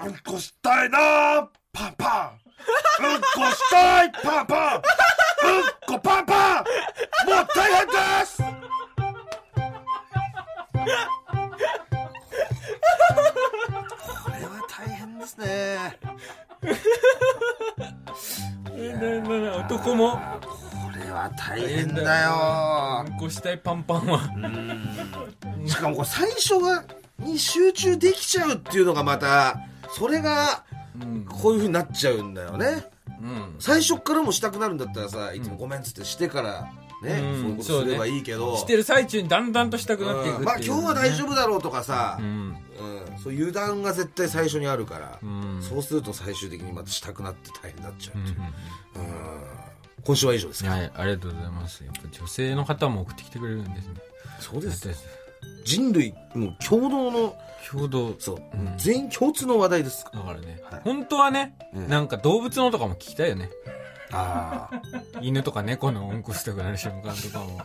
[0.07, 2.33] うんこしたいなパンパ
[3.01, 3.05] ン。
[3.15, 4.75] うんこしたいパンパン。
[4.75, 4.83] うん
[5.87, 6.63] こパンパン。
[7.25, 8.58] もう大変です
[14.23, 15.99] これは大変ですね。
[19.65, 20.13] 男も。
[20.13, 20.19] こ
[20.97, 23.05] れは大変だよ。
[23.07, 24.21] うんこしたいパンパンは。
[25.65, 26.83] しかもこれ最初が
[27.19, 29.59] に集中できちゃうっていうのがまた
[29.91, 30.63] それが
[31.01, 31.25] うん。
[31.25, 32.89] こういう風になっちゃうんだよね。
[33.21, 33.55] うん。
[33.59, 36.71] 最初っからもしたくなるんだったらさいつもごめんっつってしてから
[37.01, 37.41] ね、うん。
[37.41, 38.57] そういうことすればいいけど。
[38.57, 40.45] してる最中にだんだんとしたくなっていくっていううん。
[40.45, 42.25] まあ今日は大丈夫だろうとかさう、ん。
[42.25, 43.19] うん。
[43.21, 45.61] そう油断が絶対最初にあるから、うん。
[45.61, 48.37] そうすると最終的にまたしたくなって大変になっちゃうっていう、
[48.95, 49.69] うんうん
[50.05, 51.83] 今週は以上ですか、はい、ありがとうございます。
[51.83, 53.95] やっぱ女性の方も送ってきてくれるんですね。
[54.39, 54.89] そうです。
[55.65, 57.35] 人類もう共同の
[57.69, 58.15] 共同。
[58.17, 58.77] そう、ん。
[58.77, 60.81] 全員共通の話題ですだからね、はい。
[60.83, 61.87] 本当はね、うん。
[61.87, 63.49] なんか動物のとかも聞きたいよね。
[64.11, 64.81] ああ
[65.21, 67.61] 犬とか猫のうんこしたくなる瞬間とかも。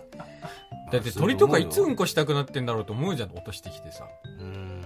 [0.92, 4.06] だって鳥とかいつうんこしたくなってんだろうと思うじゃん、落としてきてさ。
[4.40, 4.84] うん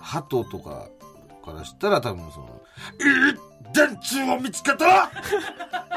[0.00, 0.88] 鳩とか
[1.44, 2.62] からしたら多分その
[3.00, 3.34] 「いい
[3.72, 5.10] 電柱を見つけたら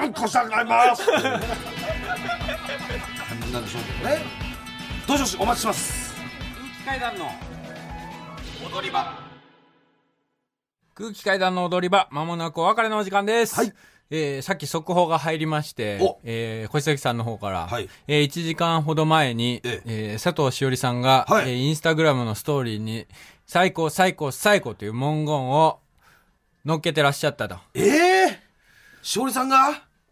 [0.01, 1.39] うんこしたくなります」っていう感
[3.45, 4.21] じなんでしょうけどね
[5.07, 6.15] どうしよしお待ちします
[6.86, 7.25] 空気階段の
[8.71, 9.30] 踊り場。
[10.95, 13.55] 空気階段の踊り場、まもなくお別れのお時間です。
[13.55, 13.73] はい。
[14.12, 17.88] えーさっき速報が入りましてお、えー、小崎さんの方から、はい。
[18.07, 20.16] えー1時間ほど前に、ええ。
[20.20, 21.49] ー佐藤しおりさんが、はい。
[21.51, 23.05] えーインスタグラムのストーリーに、
[23.45, 25.80] 最高、最高、最高という文言を
[26.66, 27.57] 乗っけてらっしゃったと。
[27.76, 28.39] ええ
[29.03, 29.57] しおりさんが？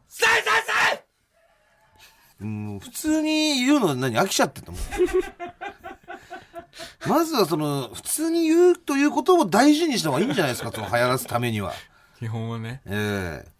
[0.08, 1.04] さいさいさい！
[2.42, 4.16] うん普通に言うの何？
[4.16, 4.82] 飽きちゃってたもん。
[7.10, 11.74] まずはその普通に言うということを大事にした方がいいんじゃないですかその流行らすためには。
[12.20, 12.82] 基本はね。
[12.86, 13.57] ええ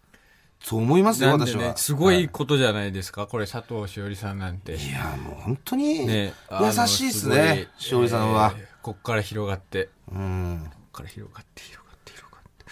[0.68, 1.62] そう思いますよ、なんで私は。
[1.62, 8.54] ねすごいことじゃないですか、これ佐藤しおりさんなんていや、もう本当にね優しいっすね、しおりさんは。
[8.56, 10.62] えーこっから広がってうん。
[10.70, 12.64] こっから広がって広がって広がって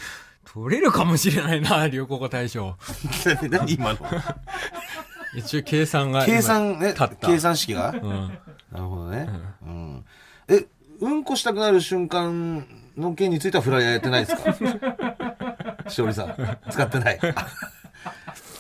[0.55, 2.77] 取れるかもしれないな 流行語大賞
[3.51, 3.99] 何今の？
[5.37, 7.91] 一応計算が今計算ね計算式が？
[7.91, 8.39] うん
[8.73, 9.29] なるほどね。
[9.63, 10.05] うん。
[10.49, 10.65] え、
[11.01, 12.65] うんこしたくなる瞬間
[12.97, 15.91] の件についてはフライヤーやってないですか？
[15.91, 17.19] しおりさん、使ってない。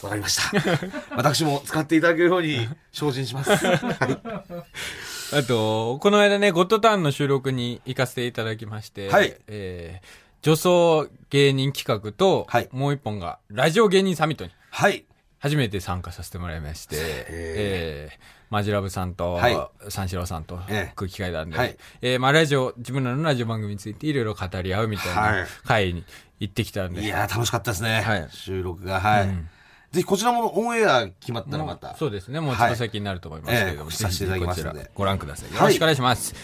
[0.02, 0.52] あわかりました。
[1.16, 3.50] 私も使っていただけるように精進します。
[3.66, 5.38] はい。
[5.38, 15.04] あと、この間ね、ゴッドタウンの収録に行かせていただきまして、はいえー女装芸人企画と、はいもう一本が、ラジオ芸人サミットにはい。
[15.40, 26.04] 初めて参加させてもらいまして、えーマジラブさんと、はい三四郎さんとええ空気階段で、はいえーまあラジオ、自分らのラジオ番組についていろいろ語り合うみたいはない会に
[26.38, 28.02] 行ってきたんで、いやー、楽しかったですね。
[28.02, 29.00] はい収録が。
[29.00, 29.24] はい。
[29.24, 29.48] うん
[29.96, 31.96] ぜひこちらもオンエア決まったらまた。
[31.96, 32.38] そうですね。
[32.38, 35.54] もうちょっと先になると思いますけれども、はいええさせていただきますのでぜひこちらご覧ください。
[35.54, 36.34] よろしくお願いします。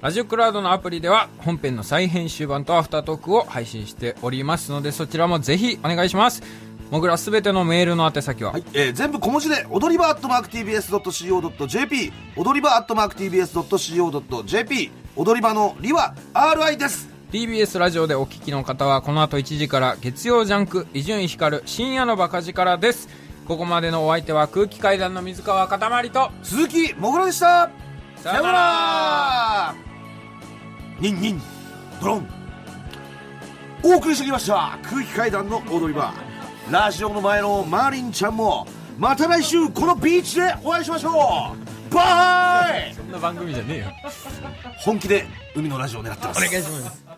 [0.00, 6.42] ラジオクラウドのアプリでは本編の再編集版とアフタートークを配信しておりますので、そちらもぜひお願いします。
[6.90, 17.11] もぐらすべてのメールの宛先は、はい、えー全部小文字で、踊り場アットマーク TBS.CO.JP、踊り場アットマーク TBS.CO.JP、踊り場のりは RI です。
[17.32, 23.08] TBS ラジオでお聞きの方はこの後1時から月曜ジャンク伊集院光深夜のバカ力です。
[23.48, 27.70] ここまでのお相手は空気階段の水川かたまりと、鈴木もぐらでした。
[28.16, 29.74] さよなら
[31.00, 31.42] ニンニン、
[32.02, 32.28] ドロン。
[33.82, 34.78] お送りしてきました。
[34.82, 36.12] 空気階段の踊り場。
[36.70, 38.66] ラジオの前のマーリンちゃんも、
[38.98, 41.56] また来週このビーチでお会いしましょ
[41.90, 43.86] うバイそんな番組じゃねえよ。
[44.84, 45.24] 本気で
[45.56, 46.46] 海のラジオを狙ってます。
[46.46, 47.11] お願いします。